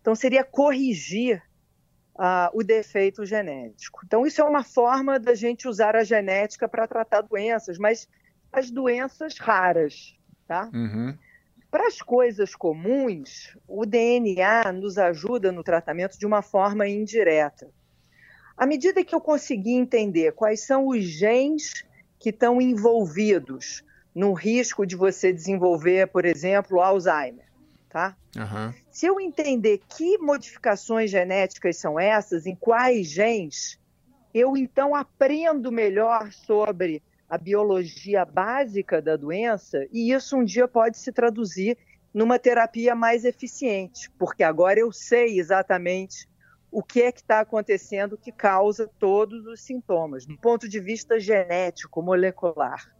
Então 0.00 0.14
seria 0.14 0.44
corrigir 0.44 1.42
uh, 2.14 2.48
o 2.54 2.62
defeito 2.62 3.26
genético. 3.26 4.02
Então 4.06 4.24
isso 4.24 4.40
é 4.40 4.44
uma 4.44 4.62
forma 4.62 5.18
da 5.18 5.34
gente 5.34 5.66
usar 5.66 5.96
a 5.96 6.04
genética 6.04 6.68
para 6.68 6.86
tratar 6.86 7.22
doenças, 7.22 7.78
mas 7.78 8.08
as 8.52 8.70
doenças 8.70 9.36
raras, 9.38 10.16
tá? 10.46 10.70
Uhum. 10.72 11.18
Para 11.72 11.88
as 11.88 12.00
coisas 12.00 12.54
comuns, 12.54 13.56
o 13.66 13.84
DNA 13.84 14.72
nos 14.72 14.98
ajuda 14.98 15.50
no 15.50 15.64
tratamento 15.64 16.16
de 16.16 16.24
uma 16.24 16.42
forma 16.42 16.86
indireta. 16.86 17.68
À 18.56 18.66
medida 18.66 19.04
que 19.04 19.14
eu 19.14 19.20
conseguir 19.20 19.74
entender 19.74 20.32
quais 20.32 20.64
são 20.64 20.86
os 20.86 21.02
genes 21.02 21.84
que 22.18 22.30
estão 22.30 22.60
envolvidos 22.60 23.82
no 24.14 24.32
risco 24.32 24.84
de 24.84 24.96
você 24.96 25.32
desenvolver, 25.32 26.08
por 26.08 26.24
exemplo, 26.24 26.80
Alzheimer. 26.80 27.46
Tá? 27.88 28.16
Uhum. 28.36 28.74
Se 28.90 29.06
eu 29.06 29.18
entender 29.18 29.80
que 29.88 30.18
modificações 30.18 31.10
genéticas 31.10 31.76
são 31.76 31.98
essas, 31.98 32.46
em 32.46 32.54
quais 32.54 33.08
genes, 33.08 33.78
eu 34.34 34.56
então 34.56 34.94
aprendo 34.94 35.72
melhor 35.72 36.30
sobre 36.32 37.02
a 37.28 37.38
biologia 37.38 38.24
básica 38.24 39.00
da 39.00 39.16
doença 39.16 39.86
e 39.92 40.12
isso 40.12 40.36
um 40.36 40.44
dia 40.44 40.66
pode 40.66 40.98
se 40.98 41.12
traduzir 41.12 41.78
numa 42.12 42.38
terapia 42.38 42.94
mais 42.94 43.24
eficiente, 43.24 44.10
porque 44.18 44.42
agora 44.42 44.80
eu 44.80 44.90
sei 44.90 45.38
exatamente 45.38 46.28
o 46.70 46.82
que 46.82 47.02
é 47.02 47.12
que 47.12 47.20
está 47.20 47.40
acontecendo 47.40 48.18
que 48.18 48.30
causa 48.30 48.90
todos 48.98 49.46
os 49.46 49.60
sintomas, 49.60 50.26
do 50.26 50.36
ponto 50.36 50.68
de 50.68 50.80
vista 50.80 51.18
genético, 51.18 52.02
molecular. 52.02 52.92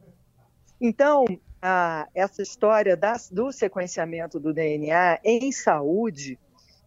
Então, 0.80 1.24
a, 1.60 2.08
essa 2.14 2.42
história 2.42 2.98
do 3.30 3.52
sequenciamento 3.52 4.38
do 4.38 4.54
DNA 4.54 5.20
em 5.22 5.52
saúde, 5.52 6.38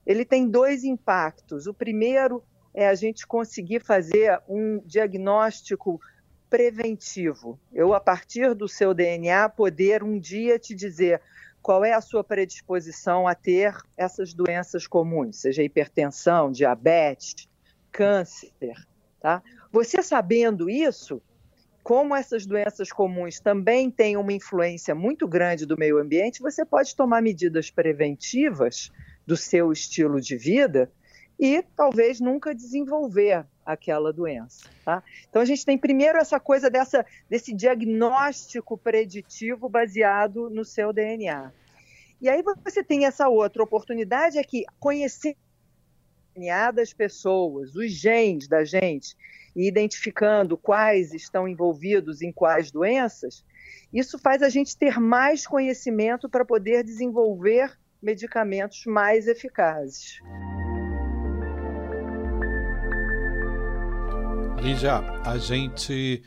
ele 0.05 0.25
tem 0.25 0.47
dois 0.47 0.83
impactos. 0.83 1.67
O 1.67 1.73
primeiro 1.73 2.43
é 2.73 2.87
a 2.87 2.95
gente 2.95 3.27
conseguir 3.27 3.81
fazer 3.81 4.41
um 4.47 4.79
diagnóstico 4.85 5.99
preventivo. 6.49 7.59
Eu, 7.71 7.93
a 7.93 7.99
partir 7.99 8.53
do 8.55 8.67
seu 8.67 8.93
DNA, 8.93 9.47
poder 9.49 10.03
um 10.03 10.19
dia 10.19 10.57
te 10.57 10.73
dizer 10.73 11.21
qual 11.61 11.85
é 11.85 11.93
a 11.93 12.01
sua 12.01 12.23
predisposição 12.23 13.27
a 13.27 13.35
ter 13.35 13.75
essas 13.95 14.33
doenças 14.33 14.87
comuns, 14.87 15.37
seja 15.37 15.63
hipertensão, 15.63 16.51
diabetes, 16.51 17.47
câncer, 17.91 18.75
tá? 19.19 19.43
Você 19.71 20.01
sabendo 20.01 20.69
isso, 20.69 21.21
como 21.83 22.15
essas 22.15 22.45
doenças 22.45 22.91
comuns 22.91 23.39
também 23.39 23.89
têm 23.89 24.17
uma 24.17 24.33
influência 24.33 24.93
muito 24.93 25.27
grande 25.27 25.65
do 25.65 25.77
meio 25.77 25.97
ambiente, 25.99 26.41
você 26.41 26.65
pode 26.65 26.95
tomar 26.95 27.21
medidas 27.21 27.69
preventivas 27.69 28.91
do 29.25 29.37
seu 29.37 29.71
estilo 29.71 30.19
de 30.19 30.35
vida 30.35 30.91
e 31.41 31.63
talvez 31.75 32.19
nunca 32.19 32.53
desenvolver 32.53 33.43
aquela 33.65 34.13
doença. 34.13 34.69
Tá? 34.85 35.03
Então 35.27 35.41
a 35.41 35.45
gente 35.45 35.65
tem 35.65 35.75
primeiro 35.75 36.19
essa 36.19 36.39
coisa 36.39 36.69
dessa, 36.69 37.03
desse 37.27 37.51
diagnóstico 37.51 38.77
preditivo 38.77 39.67
baseado 39.67 40.51
no 40.51 40.63
seu 40.63 40.93
DNA. 40.93 41.51
E 42.21 42.29
aí 42.29 42.43
você 42.63 42.83
tem 42.83 43.07
essa 43.07 43.27
outra 43.27 43.63
oportunidade 43.63 44.37
é 44.37 44.43
que 44.43 44.63
conhecer 44.79 45.35
o 46.35 46.39
DNA 46.39 46.69
das 46.69 46.93
pessoas, 46.93 47.75
os 47.75 47.91
genes 47.91 48.47
da 48.47 48.63
gente, 48.63 49.17
e 49.55 49.67
identificando 49.67 50.55
quais 50.55 51.11
estão 51.11 51.47
envolvidos 51.47 52.21
em 52.21 52.31
quais 52.31 52.71
doenças, 52.71 53.43
isso 53.91 54.19
faz 54.19 54.43
a 54.43 54.47
gente 54.47 54.77
ter 54.77 54.99
mais 54.99 55.47
conhecimento 55.47 56.29
para 56.29 56.45
poder 56.45 56.83
desenvolver 56.83 57.75
medicamentos 57.99 58.85
mais 58.85 59.27
eficazes. 59.27 60.19
Lígia, 64.61 64.99
a 65.25 65.39
gente 65.39 66.21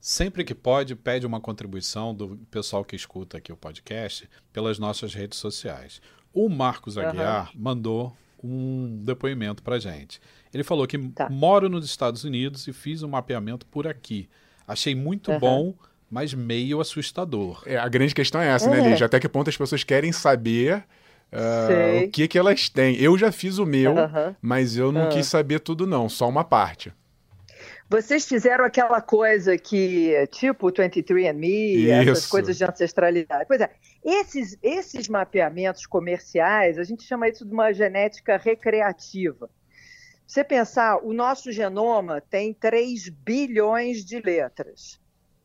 sempre 0.00 0.42
que 0.42 0.54
pode 0.54 0.94
pede 0.96 1.26
uma 1.26 1.38
contribuição 1.38 2.14
do 2.14 2.38
pessoal 2.50 2.82
que 2.82 2.96
escuta 2.96 3.36
aqui 3.36 3.52
o 3.52 3.56
podcast 3.56 4.26
pelas 4.50 4.78
nossas 4.78 5.12
redes 5.12 5.38
sociais. 5.38 6.00
O 6.32 6.48
Marcos 6.48 6.96
Aguiar 6.96 7.50
uhum. 7.54 7.60
mandou 7.62 8.16
um 8.42 9.02
depoimento 9.04 9.62
para 9.62 9.78
gente. 9.78 10.18
Ele 10.52 10.64
falou 10.64 10.86
que 10.86 10.96
tá. 10.96 11.28
moro 11.28 11.68
nos 11.68 11.84
Estados 11.84 12.24
Unidos 12.24 12.66
e 12.66 12.72
fiz 12.72 13.02
um 13.02 13.08
mapeamento 13.08 13.66
por 13.66 13.86
aqui. 13.86 14.30
Achei 14.66 14.94
muito 14.94 15.30
uhum. 15.30 15.38
bom, 15.38 15.74
mas 16.10 16.32
meio 16.32 16.80
assustador. 16.80 17.62
É, 17.66 17.76
a 17.76 17.88
grande 17.88 18.14
questão 18.14 18.40
é 18.40 18.48
essa, 18.48 18.70
né, 18.70 18.78
é. 18.78 18.82
né, 18.82 18.90
Lígia? 18.90 19.04
Até 19.04 19.20
que 19.20 19.28
ponto 19.28 19.50
as 19.50 19.56
pessoas 19.58 19.84
querem 19.84 20.10
saber 20.10 20.84
uh, 21.30 22.04
o 22.04 22.10
que, 22.10 22.26
que 22.28 22.38
elas 22.38 22.70
têm. 22.70 22.96
Eu 22.96 23.18
já 23.18 23.30
fiz 23.30 23.58
o 23.58 23.66
meu, 23.66 23.92
uhum. 23.92 24.34
mas 24.40 24.74
eu 24.74 24.90
não 24.90 25.10
quis 25.10 25.26
saber 25.26 25.60
tudo, 25.60 25.86
não, 25.86 26.08
só 26.08 26.26
uma 26.26 26.44
parte. 26.44 26.90
Vocês 27.88 28.26
fizeram 28.26 28.64
aquela 28.64 29.00
coisa 29.00 29.56
que, 29.58 30.12
tipo 30.32 30.72
23andMe, 30.72 31.88
essas 31.88 32.26
coisas 32.26 32.56
de 32.56 32.64
ancestralidade. 32.64 33.44
Pois 33.46 33.60
é, 33.60 33.70
esses, 34.02 34.58
esses 34.62 35.08
mapeamentos 35.08 35.86
comerciais, 35.86 36.78
a 36.78 36.84
gente 36.84 37.04
chama 37.04 37.28
isso 37.28 37.44
de 37.44 37.52
uma 37.52 37.72
genética 37.72 38.36
recreativa. 38.36 39.50
Você 40.26 40.42
pensar, 40.42 40.96
o 41.04 41.12
nosso 41.12 41.52
genoma 41.52 42.20
tem 42.20 42.54
3 42.54 43.10
bilhões 43.10 44.04
de 44.04 44.20
letras. 44.20 44.98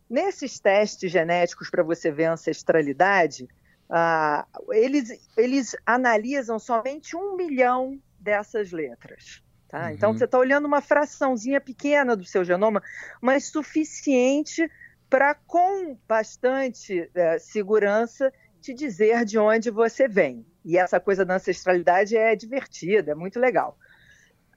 Nesses 0.09 0.59
testes 0.59 1.11
genéticos 1.11 1.69
para 1.69 1.83
você 1.83 2.09
ver 2.09 2.25
a 2.25 2.33
ancestralidade, 2.33 3.47
ah, 3.89 4.47
eles, 4.71 5.29
eles 5.35 5.75
analisam 5.85 6.57
somente 6.57 7.15
um 7.15 7.35
milhão 7.35 7.99
dessas 8.19 8.71
letras. 8.71 9.43
Tá? 9.69 9.85
Uhum. 9.85 9.89
Então, 9.91 10.13
você 10.13 10.25
está 10.25 10.37
olhando 10.37 10.65
uma 10.65 10.81
fraçãozinha 10.81 11.61
pequena 11.61 12.17
do 12.17 12.25
seu 12.25 12.43
genoma, 12.43 12.81
mas 13.21 13.45
suficiente 13.45 14.69
para, 15.09 15.35
com 15.35 15.95
bastante 16.07 17.09
é, 17.13 17.39
segurança, 17.39 18.33
te 18.59 18.73
dizer 18.73 19.23
de 19.23 19.37
onde 19.37 19.69
você 19.69 20.07
vem. 20.07 20.45
E 20.65 20.77
essa 20.77 20.99
coisa 20.99 21.23
da 21.23 21.35
ancestralidade 21.35 22.17
é 22.17 22.35
divertida, 22.35 23.11
é 23.11 23.15
muito 23.15 23.39
legal. 23.39 23.77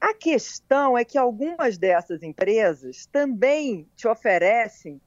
A 0.01 0.13
questão 0.13 0.97
é 0.97 1.05
que 1.05 1.17
algumas 1.17 1.77
dessas 1.77 2.21
empresas 2.23 3.05
também 3.05 3.87
te 3.95 4.07
oferecem 4.07 4.99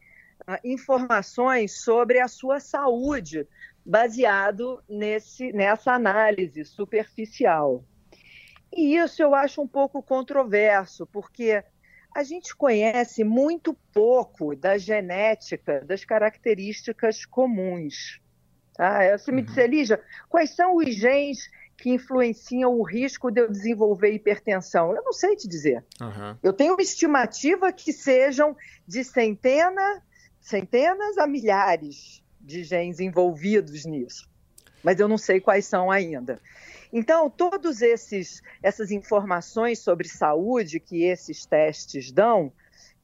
uh, 0.48 0.56
informações 0.64 1.82
sobre 1.82 2.18
a 2.18 2.28
sua 2.28 2.60
saúde, 2.60 3.46
baseado 3.84 4.82
nesse, 4.88 5.52
nessa 5.52 5.92
análise 5.92 6.64
superficial. 6.64 7.84
E 8.73 8.96
isso 8.96 9.23
eu 9.23 9.35
acho 9.35 9.61
um 9.62 9.68
pouco 9.68 10.02
controverso, 10.02 11.06
porque 11.06 11.62
a 12.14 12.23
gente 12.23 12.54
conhece 12.56 13.25
muito 13.25 13.75
pouco 13.92 14.56
da 14.56 14.78
genética, 14.78 15.85
das 15.85 16.04
características 16.04 17.25
comuns. 17.25 18.20
Tá? 18.75 19.16
Você 19.16 19.30
me 19.30 19.40
uhum. 19.40 19.46
disse, 19.46 19.66
Lígia, 19.66 20.02
quais 20.28 20.50
são 20.50 20.76
os 20.76 20.94
genes 20.94 21.50
que 21.76 21.90
influenciam 21.90 22.73
o 22.78 22.82
risco 22.82 23.30
de 23.30 23.40
eu 23.42 23.50
desenvolver 23.50 24.12
hipertensão? 24.12 24.94
Eu 24.94 25.02
não 25.02 25.12
sei 25.12 25.37
te 25.37 25.46
dizer. 25.46 25.85
Uhum. 26.00 26.37
Eu 26.42 26.52
tenho 26.52 26.75
uma 26.75 26.82
estimativa 26.82 27.73
que 27.73 27.92
sejam 27.92 28.56
de 28.87 29.04
centena, 29.04 30.02
centenas 30.40 31.18
a 31.18 31.26
milhares. 31.26 32.23
de 32.46 32.62
genes 32.62 33.00
envolvidos 33.00 33.85
nisso, 33.85 34.28
mas 34.82 35.00
eu 35.00 35.08
não 35.08 35.18
sei 35.18 35.40
quais 35.40 35.66
são 35.66 35.90
ainda. 35.90 36.38
Então, 36.99 37.29
todas 37.29 37.83
essas 37.83 38.91
informações 38.91 39.81
sobre 39.81 40.09
saúde 40.09 40.81
que 40.81 41.05
esses 41.05 41.45
testes 41.45 42.11
dão, 42.11 42.50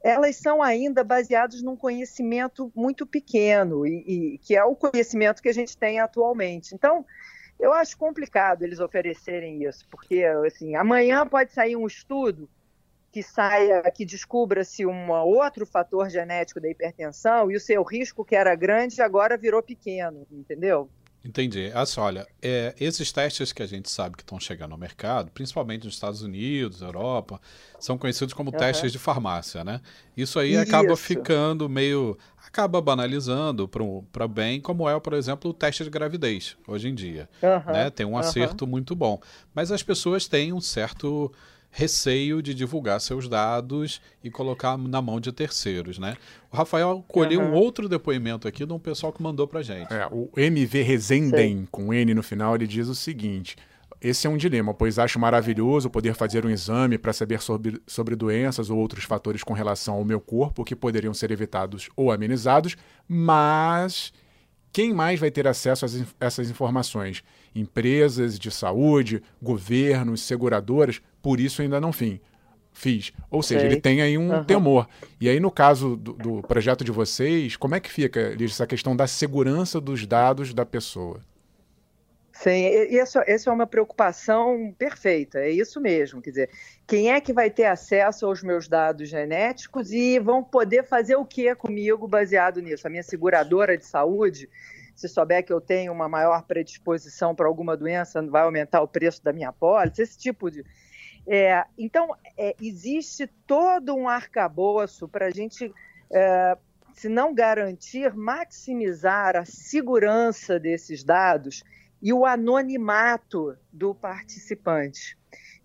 elas 0.03 0.37
são 0.37 0.63
ainda 0.63 1.05
baseadas 1.05 1.61
num 1.61 1.77
conhecimento 1.77 2.73
muito 2.75 3.07
pequeno, 3.07 3.87
e, 3.87 3.99
e, 4.07 4.39
que 4.39 4.57
é 4.57 4.65
o 4.65 4.75
conhecimento 4.75 5.43
que 5.43 5.49
a 5.51 5.53
gente 5.53 5.77
tem 5.77 6.01
atualmente. 6.01 6.75
Então, 6.75 7.05
eu 7.61 7.71
acho 7.71 7.99
complicado 7.99 8.63
eles 8.63 8.81
oferecerem 8.81 9.63
isso, 9.63 9.87
porque 9.91 10.25
assim, 10.47 10.75
amanhã 10.75 11.27
pode 11.27 11.53
sair 11.53 11.77
um 11.77 11.87
estudo 11.87 12.49
que 13.13 13.23
saia, 13.23 13.83
que 13.91 14.07
descubra-se 14.07 14.87
um 14.87 15.11
outro 15.11 15.67
fator 15.67 16.09
genético 16.09 16.63
da 16.63 16.71
hipertensão 16.71 17.51
e 17.51 17.57
o 17.57 17.61
seu 17.61 17.83
risco 17.83 18.25
que 18.25 18.35
era 18.35 18.55
grande 18.55 19.03
agora 19.03 19.37
virou 19.37 19.63
pequeno, 19.63 20.27
entendeu? 20.31 20.89
Entendi. 21.25 21.71
Assim, 21.73 22.01
olha, 22.01 22.27
é, 22.41 22.75
esses 22.81 23.13
testes 23.13 23.53
que 23.53 23.63
a 23.63 23.67
gente 23.67 23.89
sabe 23.89 24.17
que 24.17 24.23
estão 24.23 24.41
chegando 24.41 24.73
ao 24.73 24.79
mercado, 24.79 25.31
principalmente 25.31 25.85
nos 25.85 25.95
Estados 25.95 26.23
Unidos, 26.23 26.83
Europa, 26.83 27.41
são 27.79 27.97
conhecidos 27.97 28.35
como 28.35 28.51
uhum. 28.51 28.59
testes 28.59 28.91
de 28.91 28.99
farmácia, 28.99 29.63
né? 29.63 29.81
Isso 30.17 30.39
aí 30.39 30.53
Isso. 30.53 30.63
acaba 30.63 30.97
ficando 30.97 31.69
meio. 31.69 32.19
acaba 32.45 32.81
banalizando 32.81 33.69
para 34.11 34.27
bem, 34.27 34.61
como 34.61 34.89
é, 34.89 34.99
por 34.99 35.13
exemplo, 35.13 35.51
o 35.51 35.55
teste 35.55 35.85
de 35.85 35.91
gravidez 35.91 36.57
hoje 36.67 36.89
em 36.89 36.95
dia. 36.95 37.29
Uhum. 37.41 37.73
Né? 37.73 37.91
Tem 37.91 38.05
um 38.05 38.19
acerto 38.19 38.65
uhum. 38.65 38.71
muito 38.71 38.97
bom. 38.97 39.21
Mas 39.55 39.71
as 39.71 39.83
pessoas 39.83 40.27
têm 40.27 40.53
um 40.53 40.61
certo 40.61 41.33
receio 41.75 42.43
de 42.43 42.53
divulgar 42.53 43.01
seus 43.01 43.27
dados 43.27 44.01
e 44.23 44.31
colocar 44.31 44.77
na 44.77 45.01
mão 45.01 45.19
de 45.19 45.33
terceiros, 45.33 45.99
né? 45.99 46.17
O 46.53 46.57
Rafael 46.57 47.03
colheu 47.09 47.41
uhum. 47.41 47.49
um 47.49 47.55
outro 47.55 47.89
depoimento 47.89 48.47
aqui 48.47 48.67
de 48.67 48.73
um 48.73 48.79
pessoal 48.79 49.11
que 49.11 49.23
mandou 49.23 49.49
pra 49.49 49.63
gente. 49.63 49.93
É, 49.93 50.07
o 50.13 50.29
MV 50.37 50.83
Resendem, 50.83 51.61
Sim. 51.61 51.69
com 51.71 51.93
N 51.93 52.15
no 52.15 52.23
final, 52.23 52.55
ele 52.55 52.67
diz 52.67 52.89
o 52.89 52.95
seguinte: 52.95 53.57
esse 54.03 54.27
é 54.27 54.31
um 54.31 54.37
dilema, 54.37 54.75
pois 54.75 54.99
acho 54.99 55.19
maravilhoso 55.19 55.89
poder 55.89 56.15
fazer 56.15 56.45
um 56.45 56.51
exame 56.51 56.99
para 56.99 57.13
saber 57.15 57.41
sobre, 57.41 57.81
sobre 57.87 58.15
doenças 58.15 58.69
ou 58.69 58.79
outros 58.79 59.05
fatores 59.05 59.43
com 59.43 59.55
relação 59.55 59.95
ao 59.95 60.05
meu 60.05 60.21
corpo 60.21 60.65
que 60.65 60.77
poderiam 60.77 61.15
ser 61.15 61.31
evitados 61.31 61.89
ou 61.97 62.13
amenizados, 62.13 62.77
mas 63.09 64.13
quem 64.73 64.93
mais 64.93 65.21
vai 65.21 65.31
ter 65.31 65.47
acesso 65.47 65.87
a 65.87 65.89
essas 66.27 66.51
informações? 66.51 67.23
Empresas 67.55 68.39
de 68.39 68.51
saúde, 68.51 69.23
governos, 69.41 70.23
seguradoras, 70.23 71.01
por 71.23 71.41
isso 71.41 71.63
ainda 71.63 71.81
não 71.81 71.93
fim, 71.93 72.21
fiz. 72.73 73.13
Ou 73.31 73.43
seja, 73.43 73.61
Sei. 73.61 73.71
ele 73.71 73.81
tem 73.81 74.03
aí 74.03 74.19
um 74.19 74.33
uhum. 74.33 74.45
temor. 74.45 74.89
E 75.21 75.29
aí, 75.29 75.39
no 75.39 75.51
caso 75.51 75.97
do, 75.97 76.13
do, 76.15 76.43
projeto 76.43 76.85
de 76.85 76.91
vocês, 76.91 77.57
como 77.57 77.75
é 77.75 77.81
que 77.81 77.91
fica, 77.91 78.35
Liz, 78.37 78.53
essa 78.53 78.67
questão 78.67 78.97
da 78.97 79.07
segurança 79.07 79.81
dos 79.81 80.07
dados 80.07 80.53
da 80.53 80.67
pessoa? 80.67 81.21
Sim, 82.33 82.67
isso, 82.91 83.21
isso 83.29 83.51
é 83.51 83.53
uma 83.53 83.67
preocupação 83.67 84.75
perfeita, 84.77 85.39
é 85.39 85.51
isso 85.51 85.81
mesmo. 85.81 86.21
Quer 86.21 86.31
dizer, 86.31 86.51
quem 86.87 87.13
é 87.13 87.21
que 87.21 87.33
vai 87.33 87.51
ter 87.51 87.67
acesso 87.67 88.27
aos 88.27 88.43
meus 88.43 88.67
dados 88.67 89.09
genéticos 89.09 89.93
e 89.93 90.19
vão 90.19 90.43
poder 90.43 90.83
fazer 90.83 91.15
o 91.15 91.25
que 91.25 91.55
comigo 91.55 92.09
baseado 92.09 92.61
nisso? 92.61 92.87
A 92.87 92.91
minha 92.91 93.03
seguradora 93.03 93.77
de 93.77 93.85
saúde, 93.85 94.49
se 94.97 95.09
souber 95.09 95.45
que 95.45 95.53
eu 95.53 95.61
tenho 95.61 95.93
uma 95.93 96.09
maior 96.09 96.43
predisposição 96.43 97.35
para 97.35 97.47
alguma 97.47 97.77
doença, 97.77 98.23
vai 98.23 98.43
aumentar 98.43 98.81
o 98.81 98.89
preço 98.89 99.23
da 99.23 99.33
minha 99.33 99.53
pólice, 99.53 100.03
esse 100.03 100.19
tipo 100.19 100.51
de. 100.51 100.65
É, 101.27 101.65
então, 101.79 102.15
é, 102.37 102.55
existe 102.61 103.27
todo 103.47 103.95
um 103.95 104.09
arcabouço 104.09 105.09
para 105.09 105.27
a 105.27 105.31
gente, 105.31 105.73
é, 106.13 106.57
se 106.95 107.09
não 107.09 107.35
garantir, 107.35 108.13
maximizar 108.15 109.37
a 109.37 109.45
segurança 109.45 110.59
desses 110.59 111.05
dados 111.05 111.63
e 112.01 112.13
o 112.13 112.27
anonimato 112.27 113.57
do 113.73 113.95
participante. 113.95 115.17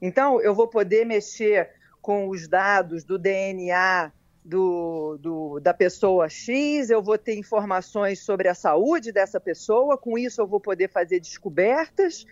Então, 0.02 0.40
eu 0.40 0.54
vou 0.54 0.68
poder 0.68 1.06
mexer 1.06 1.72
com 2.02 2.30
os 2.30 2.48
dados 2.48 3.04
do 3.04 3.18
DNA 3.18 4.12
do, 4.48 5.18
do, 5.20 5.60
da 5.60 5.74
pessoa 5.74 6.30
X, 6.30 6.90
eu 6.90 7.04
vou 7.04 7.18
ter 7.18 7.38
informações 7.38 8.20
sobre 8.22 8.48
a 8.48 8.56
saúde 8.56 9.12
dessa 9.12 9.42
pessoa, 9.42 9.98
com 9.98 10.18
isso 10.18 10.40
eu 10.40 10.48
vou 10.48 10.62
poder 10.62 10.90
fazer 10.90 11.20
descobertas, 11.20 12.26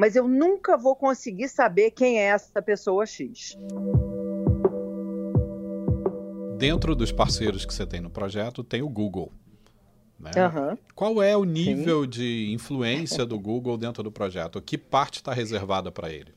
mas 0.00 0.16
eu 0.16 0.26
nunca 0.26 0.78
vou 0.78 0.96
conseguir 0.96 1.46
saber 1.46 1.90
quem 1.90 2.18
é 2.18 2.28
essa 2.28 2.62
pessoa 2.62 3.04
X. 3.04 3.54
Dentro 6.56 6.94
dos 6.94 7.12
parceiros 7.12 7.66
que 7.66 7.74
você 7.74 7.86
tem 7.86 8.00
no 8.00 8.08
projeto, 8.08 8.64
tem 8.64 8.80
o 8.80 8.88
Google. 8.88 9.30
Né? 10.18 10.30
Uhum. 10.38 10.78
Qual 10.94 11.22
é 11.22 11.36
o 11.36 11.44
nível 11.44 12.04
Sim. 12.04 12.08
de 12.08 12.50
influência 12.50 13.26
do 13.26 13.38
Google 13.38 13.76
dentro 13.76 14.02
do 14.02 14.10
projeto? 14.10 14.62
Que 14.62 14.78
parte 14.78 15.16
está 15.16 15.34
reservada 15.34 15.92
para 15.92 16.10
ele? 16.10 16.32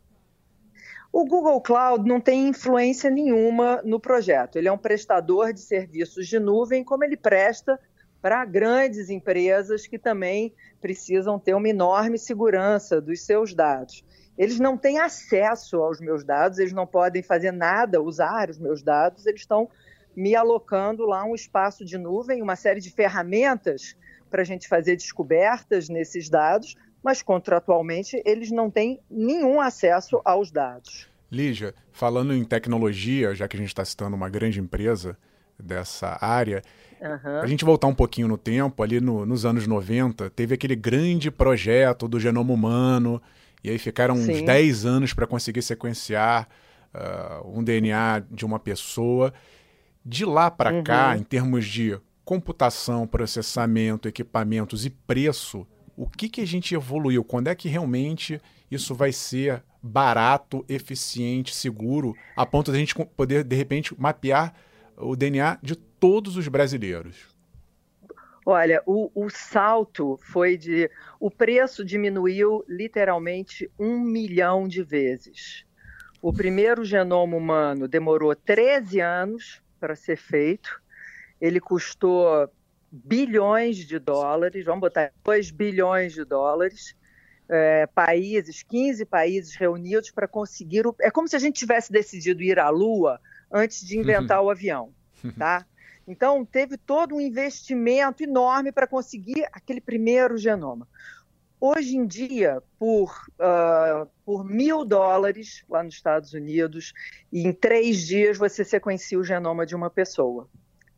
O 1.10 1.24
Google 1.24 1.62
Cloud 1.62 2.06
não 2.06 2.20
tem 2.20 2.50
influência 2.50 3.10
nenhuma 3.10 3.82
no 3.86 3.98
projeto. 3.98 4.58
Ele 4.58 4.68
é 4.68 4.72
um 4.74 4.78
prestador 4.78 5.54
de 5.54 5.62
serviços 5.62 6.28
de 6.28 6.38
nuvem, 6.38 6.84
como 6.84 7.06
ele 7.06 7.16
presta 7.16 7.80
para 8.24 8.46
grandes 8.46 9.10
empresas 9.10 9.86
que 9.86 10.00
também 10.00 10.54
precisam 10.80 11.38
ter 11.38 11.54
uma 11.54 11.68
enorme 11.68 12.18
segurança 12.18 13.02
dos 13.02 13.20
seus 13.20 13.54
dados. 13.54 14.02
Eles 14.38 14.62
não 14.62 14.78
têm 14.78 14.98
acesso 14.98 15.84
aos 15.84 16.00
meus 16.00 16.24
dados, 16.24 16.58
eles 16.58 16.72
não 16.72 16.88
podem 16.88 17.22
fazer 17.22 17.52
nada, 17.52 18.02
usar 18.02 18.50
os 18.50 18.58
meus 18.58 18.82
dados, 18.82 19.26
eles 19.26 19.42
estão 19.42 19.70
me 20.16 20.36
alocando 20.36 21.06
lá 21.06 21.26
um 21.26 21.36
espaço 21.36 21.84
de 21.84 21.98
nuvem, 21.98 22.42
uma 22.42 22.56
série 22.56 22.80
de 22.80 22.90
ferramentas 22.90 23.94
para 24.32 24.42
a 24.42 24.46
gente 24.46 24.70
fazer 24.70 24.96
descobertas 24.96 25.90
nesses 25.90 26.30
dados, 26.30 26.76
mas 27.04 27.22
contratualmente 27.22 28.24
eles 28.26 28.50
não 28.52 28.72
têm 28.72 29.02
nenhum 29.12 29.60
acesso 29.60 30.22
aos 30.24 30.50
dados. 30.50 31.10
Lígia, 31.30 31.76
falando 31.92 32.34
em 32.34 32.46
tecnologia, 32.46 33.36
já 33.36 33.50
que 33.50 33.58
a 33.58 33.60
gente 33.60 33.68
está 33.68 33.84
citando 33.84 34.16
uma 34.16 34.30
grande 34.30 34.62
empresa 34.62 35.18
dessa 35.60 36.18
área, 36.22 36.62
uhum. 37.08 37.42
a 37.42 37.48
gente 37.48 37.66
voltar 37.66 37.88
um 37.88 37.94
pouquinho 37.94 38.28
no 38.28 38.38
tempo, 38.38 38.82
ali 38.82 39.00
no, 39.00 39.26
nos 39.26 39.46
anos 39.46 39.68
90, 39.68 40.30
teve 40.30 40.56
aquele 40.56 40.76
grande 40.76 41.30
projeto 41.30 42.08
do 42.08 42.20
genoma 42.20 42.54
humano, 42.54 43.22
e 43.64 43.70
aí 43.70 43.78
ficaram 43.78 44.16
Sim. 44.16 44.32
uns 44.32 44.42
10 44.42 44.86
anos 44.86 45.14
para 45.14 45.28
conseguir 45.28 45.62
sequenciar 45.62 46.48
uh, 46.94 47.58
um 47.58 47.64
DNA 47.64 48.24
de 48.30 48.46
uma 48.46 48.60
pessoa. 48.60 49.34
De 50.06 50.26
lá 50.26 50.52
para 50.52 50.74
uhum. 50.74 50.84
cá, 50.84 51.18
em 51.18 51.24
termos 51.24 51.66
de 51.66 51.98
computação, 52.26 53.08
processamento, 53.08 54.08
equipamentos 54.08 54.86
e 54.86 54.90
preço, 54.90 55.66
o 55.96 56.10
que, 56.10 56.28
que 56.28 56.42
a 56.42 56.48
gente 56.48 56.74
evoluiu? 56.76 57.24
Quando 57.24 57.48
é 57.48 57.56
que 57.56 57.70
realmente 57.70 58.42
isso 58.70 58.96
vai 58.96 59.12
ser 59.12 59.64
barato, 59.82 60.66
eficiente, 60.68 61.54
seguro, 61.54 62.16
a 62.36 62.46
ponto 62.46 62.72
de 62.72 62.78
a 62.78 62.80
gente 62.80 62.96
poder, 62.96 63.44
de 63.44 63.56
repente, 63.56 63.94
mapear 64.00 64.54
o 64.98 65.16
DNA 65.16 65.60
de 65.62 65.76
todos 65.76 66.38
os 66.38 66.48
brasileiros? 66.48 67.34
Olha, 68.46 68.82
o, 68.86 69.10
o, 69.16 69.30
salto 69.30 70.20
foi 70.22 70.58
de. 70.58 70.90
O 71.20 71.32
preço 71.32 71.84
diminuiu 71.86 72.64
literalmente 72.68 73.72
um 73.80 74.00
milhão 74.00 74.68
de 74.68 74.84
vezes. 74.84 75.66
O 76.22 76.34
primeiro 76.34 76.84
genoma 76.84 77.38
humano 77.38 77.88
demorou 77.88 78.36
13 78.36 79.00
anos 79.00 79.62
para 79.80 79.96
ser 79.96 80.18
feito. 80.18 80.82
Ele 81.40 81.60
custou 81.60 82.50
bilhões 82.92 83.78
de 83.78 83.98
dólares, 83.98 84.66
vamos 84.66 84.82
botar 84.82 85.12
2 85.24 85.52
bilhões 85.52 86.14
de 86.14 86.26
dólares. 86.26 86.96
É, 87.50 87.88
países, 87.88 88.64
15 88.64 89.06
países 89.06 89.56
reunidos 89.56 90.12
para 90.12 90.28
conseguir. 90.28 90.88
O... 90.88 90.96
É 91.00 91.12
como 91.12 91.28
se 91.28 91.36
a 91.36 91.40
gente 91.40 91.60
tivesse 91.60 91.92
decidido 91.92 92.42
ir 92.42 92.60
à 92.60 92.70
Lua 92.70 93.20
antes 93.54 93.86
de 93.86 93.98
inventar 93.98 94.42
o 94.42 94.50
avião, 94.50 94.92
tá? 95.38 95.66
Então, 96.08 96.44
teve 96.44 96.76
todo 96.76 97.16
um 97.16 97.22
investimento 97.22 98.24
enorme 98.24 98.72
para 98.72 98.88
conseguir 98.88 99.48
aquele 99.54 99.80
primeiro 99.80 100.38
genoma. 100.38 100.88
Hoje 101.62 101.96
em 101.96 102.06
dia, 102.06 102.62
por, 102.78 103.16
uh, 103.40 104.06
por 104.26 104.44
mil 104.44 104.84
dólares 104.84 105.64
lá 105.70 105.82
nos 105.82 105.94
Estados 105.94 106.34
Unidos, 106.34 106.92
em 107.32 107.54
três 107.54 108.06
dias 108.06 108.38
você 108.38 108.66
sequencia 108.66 109.18
o 109.18 109.24
genoma 109.24 109.66
de 109.66 109.74
uma 109.74 109.90
pessoa. 109.90 110.50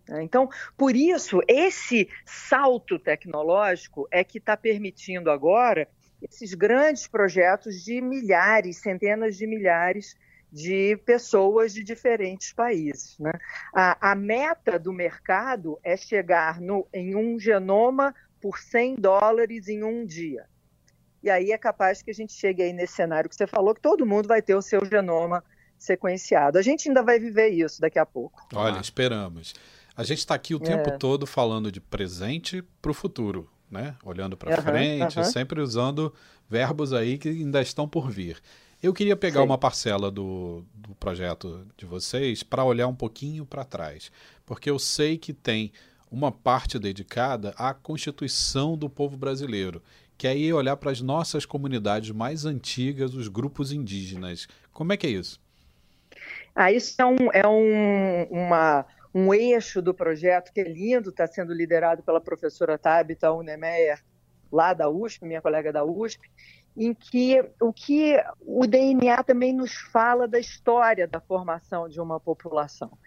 Né? 0.09 0.23
Então, 0.23 0.49
por 0.75 0.95
isso, 0.95 1.39
esse 1.47 2.09
salto 2.25 2.97
tecnológico 2.97 4.07
é 4.09 4.23
que 4.23 4.39
está 4.39 4.57
permitindo 4.57 5.29
agora 5.29 5.87
esses 6.19 6.55
grandes 6.55 7.05
projetos 7.05 7.83
de 7.83 8.01
milhares, 8.01 8.77
centenas 8.77 9.37
de 9.37 9.45
milhares 9.45 10.15
de 10.55 10.95
pessoas 11.05 11.73
de 11.73 11.83
diferentes 11.83 12.53
países. 12.53 13.19
Né? 13.19 13.33
A, 13.73 14.11
a, 14.11 14.15
meta 14.15 14.79
do 14.79 14.93
mercado 14.93 15.77
é 15.83 15.97
chegar 15.97 16.61
no, 16.61 16.87
em 16.93 17.13
um 17.13 17.37
genoma 17.37 18.15
por 18.39 18.57
100 18.57 18.95
dólares 18.95 19.67
em 19.67 19.83
um 19.83 20.05
dia. 20.05 20.45
E 21.21 21.29
aí 21.29 21.51
é 21.51 21.57
capaz 21.57 22.01
que 22.01 22.09
a 22.09 22.13
gente 22.13 22.31
chegue 22.31 22.63
aí 22.63 22.71
nesse 22.71 22.93
cenário 22.93 23.29
que 23.29 23.35
você 23.35 23.45
falou, 23.45 23.75
que 23.75 23.81
todo 23.81 24.05
mundo 24.05 24.29
vai 24.29 24.41
ter 24.41 24.55
o 24.55 24.61
seu 24.61 24.85
genoma 24.85 25.43
sequenciado. 25.77 26.57
A 26.57 26.61
gente 26.61 26.87
ainda 26.87 27.03
vai 27.03 27.19
viver 27.19 27.49
isso 27.49 27.81
daqui 27.81 27.99
a 27.99 28.05
pouco. 28.05 28.41
Olha, 28.53 28.79
esperamos. 28.79 29.53
A 29.93 30.05
gente 30.05 30.19
está 30.19 30.35
aqui 30.35 30.55
o 30.55 30.59
tempo 30.59 30.89
é. 30.89 30.97
todo 30.97 31.27
falando 31.27 31.69
de 31.69 31.81
presente 31.81 32.61
para 32.81 32.91
o 32.91 32.93
futuro. 32.93 33.49
né? 33.69 33.93
Olhando 34.05 34.37
para 34.37 34.55
uhum, 34.55 34.61
frente, 34.61 35.19
uhum. 35.19 35.25
sempre 35.25 35.59
usando 35.59 36.13
verbos 36.47 36.93
aí 36.93 37.17
que 37.17 37.27
ainda 37.27 37.61
estão 37.61 37.89
por 37.89 38.09
vir. 38.09 38.41
Eu 38.85 38.93
queria 38.93 39.15
pegar 39.15 39.39
Sim. 39.39 39.47
uma 39.47 39.57
parcela 39.57 40.11
do, 40.11 40.63
do 40.75 40.93
projeto 40.93 41.65
de 41.75 41.87
vocês 41.87 42.43
para 42.43 42.63
olhar 42.63 42.87
um 42.87 42.93
pouquinho 42.93 43.43
para 43.43 43.65
trás, 43.65 44.11
porque 44.45 44.69
eu 44.69 44.77
sei 44.77 45.17
que 45.17 45.33
tem 45.33 45.71
uma 46.11 46.31
parte 46.31 46.77
dedicada 46.77 47.55
à 47.57 47.73
constituição 47.73 48.77
do 48.77 48.87
povo 48.87 49.17
brasileiro, 49.17 49.81
que 50.15 50.27
é 50.27 50.29
aí 50.29 50.53
olhar 50.53 50.77
para 50.77 50.91
as 50.91 51.01
nossas 51.01 51.47
comunidades 51.47 52.11
mais 52.11 52.45
antigas, 52.45 53.15
os 53.15 53.27
grupos 53.27 53.71
indígenas. 53.71 54.47
Como 54.71 54.93
é 54.93 54.97
que 54.97 55.07
é 55.07 55.09
isso? 55.09 55.41
Ah, 56.53 56.71
isso 56.71 57.01
é 57.01 57.05
um, 57.07 57.17
é 57.33 57.47
um, 57.47 58.23
uma, 58.29 58.85
um 59.11 59.33
eixo 59.33 59.81
do 59.81 59.95
projeto 59.95 60.53
que 60.53 60.61
é 60.61 60.63
lindo, 60.63 61.09
está 61.09 61.25
sendo 61.25 61.55
liderado 61.55 62.03
pela 62.03 62.21
professora 62.21 62.77
Tabita 62.77 63.31
Unemeyer, 63.31 63.99
lá 64.51 64.75
da 64.75 64.87
USP, 64.87 65.25
minha 65.25 65.41
colega 65.41 65.73
da 65.73 65.83
USP, 65.83 66.29
em 66.75 66.93
que 66.93 67.41
o 67.61 67.71
que 67.71 68.17
o 68.41 68.67
DNA 68.67 69.23
também 69.23 69.53
nos 69.53 69.73
fala 69.73 70.27
da 70.27 70.39
história 70.39 71.07
da 71.07 71.21
formação 71.21 71.87
de 71.87 72.01
uma 72.01 72.19
população. 72.19 72.97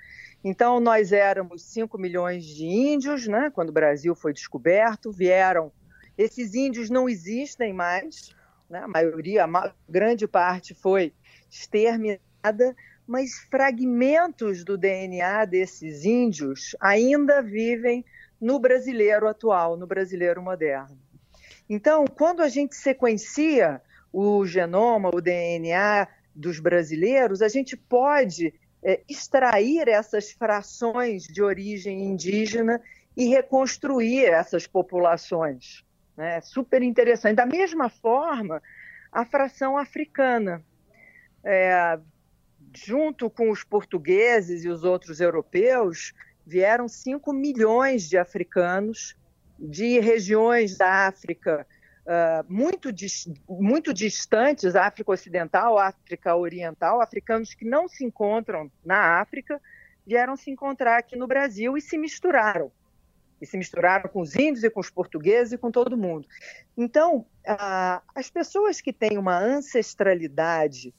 Então, 0.42 0.80
nós 0.80 1.12
éramos 1.12 1.62
5 1.62 1.98
milhões 1.98 2.44
de 2.44 2.64
índios, 2.64 3.26
né, 3.26 3.50
quando 3.50 3.70
o 3.70 3.72
Brasil 3.72 4.14
foi 4.14 4.32
descoberto, 4.32 5.12
vieram. 5.12 5.72
Esses 6.16 6.54
índios 6.54 6.88
não 6.88 7.08
existem 7.08 7.72
mais, 7.72 8.34
né, 8.70 8.80
a 8.80 8.88
maioria, 8.88 9.44
a 9.44 9.74
grande 9.88 10.26
parte 10.26 10.74
foi 10.74 11.12
exterminada, 11.50 12.74
mas 13.06 13.38
fragmentos 13.50 14.64
do 14.64 14.78
DNA 14.78 15.44
desses 15.44 16.04
índios 16.04 16.76
ainda 16.80 17.42
vivem 17.42 18.04
no 18.40 18.58
brasileiro 18.60 19.26
atual, 19.26 19.76
no 19.76 19.86
brasileiro 19.86 20.40
moderno. 20.40 20.98
Então, 21.68 22.06
quando 22.06 22.42
a 22.42 22.48
gente 22.48 22.74
sequencia 22.74 23.82
o 24.12 24.46
genoma, 24.46 25.10
o 25.14 25.20
DNA 25.20 26.08
dos 26.34 26.60
brasileiros, 26.60 27.42
a 27.42 27.48
gente 27.48 27.76
pode 27.76 28.54
é, 28.82 29.02
extrair 29.08 29.88
essas 29.88 30.32
frações 30.32 31.24
de 31.24 31.42
origem 31.42 32.04
indígena 32.04 32.80
e 33.16 33.26
reconstruir 33.26 34.24
essas 34.24 34.66
populações. 34.66 35.84
Né? 36.16 36.40
Super 36.40 36.82
interessante. 36.82 37.36
Da 37.36 37.46
mesma 37.46 37.88
forma, 37.88 38.62
a 39.12 39.24
fração 39.24 39.76
africana. 39.76 40.64
É, 41.44 41.98
junto 42.74 43.28
com 43.30 43.50
os 43.50 43.64
portugueses 43.64 44.64
e 44.64 44.68
os 44.68 44.84
outros 44.84 45.20
europeus, 45.20 46.12
vieram 46.46 46.88
5 46.88 47.32
milhões 47.32 48.08
de 48.08 48.16
africanos 48.16 49.16
de 49.58 49.98
regiões 49.98 50.76
da 50.76 51.08
África 51.08 51.66
uh, 52.06 52.52
muito, 52.52 52.90
muito 53.48 53.92
distantes, 53.92 54.76
África 54.76 55.12
Ocidental, 55.12 55.78
África 55.78 56.34
Oriental, 56.36 57.00
africanos 57.00 57.54
que 57.54 57.64
não 57.64 57.88
se 57.88 58.04
encontram 58.04 58.70
na 58.84 59.20
África, 59.20 59.60
vieram 60.06 60.36
se 60.36 60.50
encontrar 60.50 60.98
aqui 60.98 61.16
no 61.16 61.26
Brasil 61.26 61.76
e 61.76 61.80
se 61.80 61.98
misturaram. 61.98 62.72
E 63.40 63.46
se 63.46 63.56
misturaram 63.56 64.08
com 64.08 64.20
os 64.20 64.34
índios 64.34 64.64
e 64.64 64.70
com 64.70 64.80
os 64.80 64.90
portugueses 64.90 65.52
e 65.52 65.58
com 65.58 65.70
todo 65.70 65.96
mundo. 65.96 66.26
Então, 66.76 67.18
uh, 67.46 68.02
as 68.14 68.30
pessoas 68.30 68.80
que 68.80 68.92
têm 68.92 69.18
uma 69.18 69.38
ancestralidade 69.38 70.94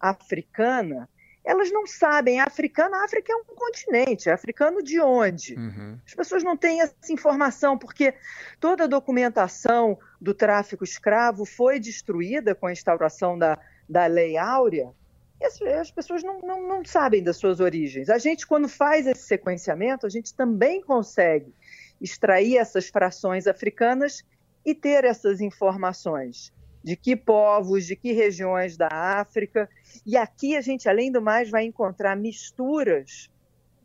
africana, 0.00 1.08
elas 1.44 1.70
não 1.70 1.86
sabem. 1.86 2.40
Africano, 2.40 2.94
a 2.94 3.04
África 3.04 3.32
é 3.32 3.36
um 3.36 3.44
continente. 3.44 4.30
Africano 4.30 4.82
de 4.82 4.98
onde? 5.00 5.54
Uhum. 5.54 5.98
As 6.06 6.14
pessoas 6.14 6.42
não 6.42 6.56
têm 6.56 6.80
essa 6.80 6.94
informação, 7.10 7.76
porque 7.76 8.14
toda 8.58 8.84
a 8.84 8.88
documentação 8.88 9.98
do 10.18 10.32
tráfico 10.32 10.82
escravo 10.82 11.44
foi 11.44 11.78
destruída 11.78 12.54
com 12.54 12.66
a 12.66 12.72
instauração 12.72 13.38
da, 13.38 13.58
da 13.86 14.06
Lei 14.06 14.38
Áurea. 14.38 14.90
E 15.38 15.44
as, 15.44 15.60
as 15.60 15.90
pessoas 15.90 16.22
não, 16.22 16.40
não, 16.40 16.66
não 16.66 16.84
sabem 16.84 17.22
das 17.22 17.36
suas 17.36 17.60
origens. 17.60 18.08
A 18.08 18.16
gente, 18.16 18.46
quando 18.46 18.68
faz 18.68 19.06
esse 19.06 19.22
sequenciamento, 19.22 20.06
a 20.06 20.10
gente 20.10 20.32
também 20.32 20.80
consegue 20.80 21.54
extrair 22.00 22.56
essas 22.56 22.88
frações 22.88 23.46
africanas 23.46 24.24
e 24.64 24.74
ter 24.74 25.04
essas 25.04 25.42
informações 25.42 26.53
de 26.84 26.96
que 26.96 27.16
povos, 27.16 27.86
de 27.86 27.96
que 27.96 28.12
regiões 28.12 28.76
da 28.76 28.88
África. 28.92 29.68
E 30.04 30.18
aqui 30.18 30.54
a 30.54 30.60
gente, 30.60 30.86
além 30.86 31.10
do 31.10 31.22
mais, 31.22 31.48
vai 31.48 31.64
encontrar 31.64 32.14
misturas 32.14 33.30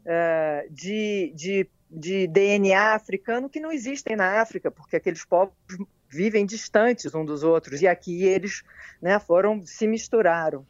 uh, 0.02 0.70
de, 0.70 1.32
de, 1.34 1.70
de 1.90 2.28
DNA 2.28 2.94
africano 2.94 3.50
que 3.50 3.62
não 3.62 3.72
existem 3.72 4.18
na 4.18 4.42
África, 4.42 4.70
porque 4.70 4.98
aqueles 4.98 5.24
povos 5.24 5.54
vivem 6.12 6.46
distantes 6.46 7.16
um 7.16 7.24
dos 7.24 7.42
outros, 7.42 7.82
e 7.82 7.88
aqui 7.88 8.24
eles 8.26 8.64
né, 9.02 9.18
foram 9.18 9.66
se 9.66 9.88
misturaram. 9.88 10.66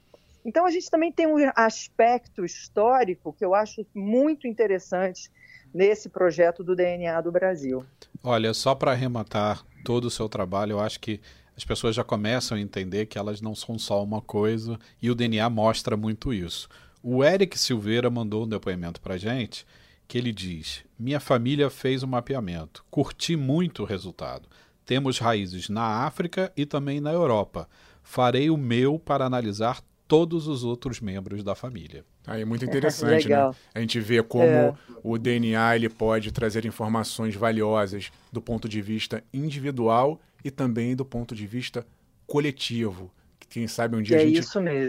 Então 0.46 0.66
a 0.66 0.72
gente 0.72 0.90
também 0.90 1.12
tem 1.12 1.26
um 1.26 1.38
aspecto 1.56 2.46
histórico 2.46 3.34
que 3.34 3.44
eu 3.44 3.56
acho 3.56 3.86
muito 3.94 4.48
interessante 4.48 5.32
nesse 5.74 6.10
projeto 6.10 6.64
do 6.64 6.76
DNA 6.76 7.20
do 7.22 7.32
Brasil. 7.32 7.84
Olha, 8.24 8.54
só 8.54 8.76
para 8.76 8.92
arrematar 8.92 9.64
todo 9.84 10.06
o 10.06 10.12
seu 10.12 10.30
trabalho, 10.30 10.74
eu 10.74 10.80
acho 10.80 11.00
que 11.00 11.20
as 11.60 11.66
pessoas 11.66 11.94
já 11.94 12.06
começam 12.06 12.58
a 12.58 12.62
entender 12.62 13.06
que 13.06 13.18
elas 13.18 13.42
não 13.42 13.54
são 13.54 13.78
só 13.78 14.02
uma 14.02 14.22
coisa 14.22 14.80
e 15.02 15.12
o 15.12 15.16
DNA 15.16 15.50
mostra 15.50 15.98
muito 15.98 16.34
isso. 16.34 16.70
O 17.04 17.22
Eric 17.22 17.60
Silveira 17.60 18.10
mandou 18.10 18.46
um 18.46 18.48
depoimento 18.48 19.02
para 19.02 19.18
gente 19.18 19.68
que 20.08 20.18
ele 20.18 20.32
diz: 20.32 20.86
Minha 20.98 21.20
família 21.20 21.70
fez 21.70 22.02
um 22.02 22.08
mapeamento, 22.08 22.86
curti 22.90 23.36
muito 23.36 23.84
o 23.84 23.86
resultado. 23.86 24.48
Temos 24.86 25.20
raízes 25.20 25.68
na 25.68 26.06
África 26.06 26.50
e 26.56 26.66
também 26.66 27.02
na 27.02 27.12
Europa. 27.12 27.68
Farei 28.02 28.50
o 28.50 28.56
meu 28.56 28.98
para 28.98 29.26
analisar 29.26 29.82
todos 30.08 30.48
os 30.48 30.64
outros 30.64 31.02
membros 31.02 31.44
da 31.44 31.56
família. 31.56 32.06
Aí 32.26 32.42
é 32.42 32.46
muito 32.46 32.64
interessante, 32.64 33.28
né? 33.28 33.52
A 33.76 33.82
gente 33.82 34.00
vê 34.00 34.24
como 34.24 34.46
é. 34.46 34.74
o 35.04 35.18
DNA 35.18 35.76
ele 35.76 35.90
pode 35.90 36.32
trazer 36.32 36.66
informações 36.66 37.36
valiosas 37.36 38.14
do 38.32 38.42
ponto 38.42 38.70
de 38.70 38.82
vista 38.82 39.22
individual 39.34 40.22
e 40.44 40.52
também 40.52 40.96
do 40.96 41.06
ponto 41.06 41.36
de 41.36 41.46
vista 41.46 41.86
coletivo. 42.26 43.12
Quem 43.50 43.68
sabe 43.68 43.96
um 43.96 44.02
dia 44.02 44.18
é 44.18 44.22
a 44.22 44.26
gente 44.26 44.44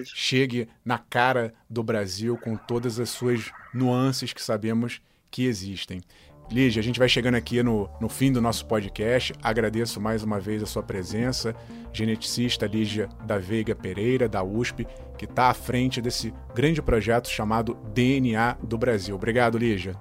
chegue 0.05 0.69
na 0.85 0.99
cara 0.99 1.55
do 1.69 1.83
Brasil 1.83 2.37
com 2.37 2.57
todas 2.57 3.01
as 3.01 3.09
suas 3.09 3.51
nuances 3.73 4.33
que 4.35 4.43
sabemos 4.43 5.01
que 5.31 5.47
existem. 5.47 6.03
Lígia, 6.51 6.81
a 6.81 6.83
gente 6.83 6.99
vai 6.99 7.09
chegando 7.09 7.37
aqui 7.37 7.63
no, 7.63 7.89
no 8.01 8.09
fim 8.09 8.33
do 8.33 8.41
nosso 8.41 8.67
podcast. 8.67 9.33
Agradeço 9.41 10.01
mais 10.01 10.25
uma 10.25 10.41
vez 10.41 10.63
a 10.63 10.67
sua 10.67 10.83
presença. 10.83 11.55
Geneticista 11.93 12.67
Lígia 12.67 13.09
da 13.25 13.39
Veiga 13.39 13.75
Pereira, 13.75 14.29
da 14.29 14.43
USP, 14.43 14.87
que 15.17 15.27
está 15.27 15.49
à 15.49 15.55
frente 15.55 16.03
desse 16.03 16.35
grande 16.53 16.83
projeto 16.83 17.31
chamado 17.31 17.75
DNA 17.95 18.59
do 18.65 18.77
Brasil. 18.77 19.15
Obrigado, 19.15 19.57
Lígia. 19.57 19.95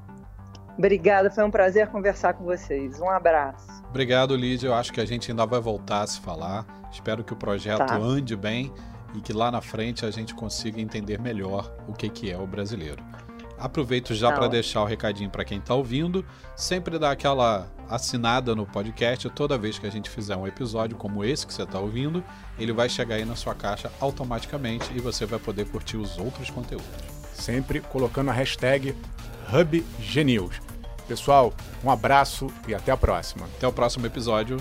Obrigada, 0.79 1.29
foi 1.29 1.43
um 1.43 1.51
prazer 1.51 1.87
conversar 1.87 2.35
com 2.35 2.45
vocês. 2.45 3.01
Um 3.01 3.09
abraço. 3.09 3.67
Obrigado, 3.89 4.33
Lídia. 4.33 4.69
Eu 4.69 4.73
acho 4.73 4.93
que 4.93 5.01
a 5.01 5.05
gente 5.05 5.29
ainda 5.29 5.45
vai 5.45 5.59
voltar 5.59 6.03
a 6.03 6.07
se 6.07 6.21
falar. 6.21 6.65
Espero 6.89 7.21
que 7.21 7.33
o 7.33 7.35
projeto 7.35 7.85
tá. 7.85 7.97
ande 7.97 8.33
bem 8.33 8.71
e 9.13 9.19
que 9.19 9.33
lá 9.33 9.51
na 9.51 9.59
frente 9.59 10.05
a 10.05 10.11
gente 10.11 10.33
consiga 10.33 10.79
entender 10.79 11.19
melhor 11.19 11.69
o 11.85 11.91
que, 11.91 12.07
que 12.07 12.31
é 12.31 12.37
o 12.37 12.47
brasileiro. 12.47 13.03
Aproveito 13.57 14.15
já 14.15 14.31
para 14.31 14.47
deixar 14.47 14.81
o 14.81 14.85
recadinho 14.85 15.29
para 15.29 15.43
quem 15.43 15.57
está 15.57 15.75
ouvindo. 15.75 16.25
Sempre 16.55 16.97
dá 16.97 17.11
aquela 17.11 17.67
assinada 17.89 18.55
no 18.55 18.65
podcast. 18.65 19.29
Toda 19.31 19.57
vez 19.57 19.77
que 19.77 19.85
a 19.85 19.91
gente 19.91 20.09
fizer 20.09 20.37
um 20.37 20.47
episódio 20.47 20.95
como 20.95 21.25
esse 21.25 21.45
que 21.45 21.53
você 21.53 21.63
está 21.63 21.77
ouvindo, 21.77 22.23
ele 22.57 22.71
vai 22.71 22.87
chegar 22.87 23.15
aí 23.15 23.25
na 23.25 23.35
sua 23.35 23.53
caixa 23.53 23.91
automaticamente 23.99 24.89
e 24.95 25.01
você 25.01 25.25
vai 25.25 25.39
poder 25.39 25.67
curtir 25.69 25.97
os 25.97 26.17
outros 26.17 26.49
conteúdos. 26.49 26.87
Sempre 27.33 27.81
colocando 27.81 28.29
a 28.29 28.33
hashtag 28.33 28.95
HubGenews. 29.51 30.68
Pessoal, 31.09 31.51
um 31.83 31.89
abraço 31.89 32.45
e 32.67 32.75
até 32.75 32.91
a 32.91 32.97
próxima. 32.97 33.47
Até 33.57 33.67
o 33.67 33.73
próximo 33.73 34.05
episódio. 34.05 34.57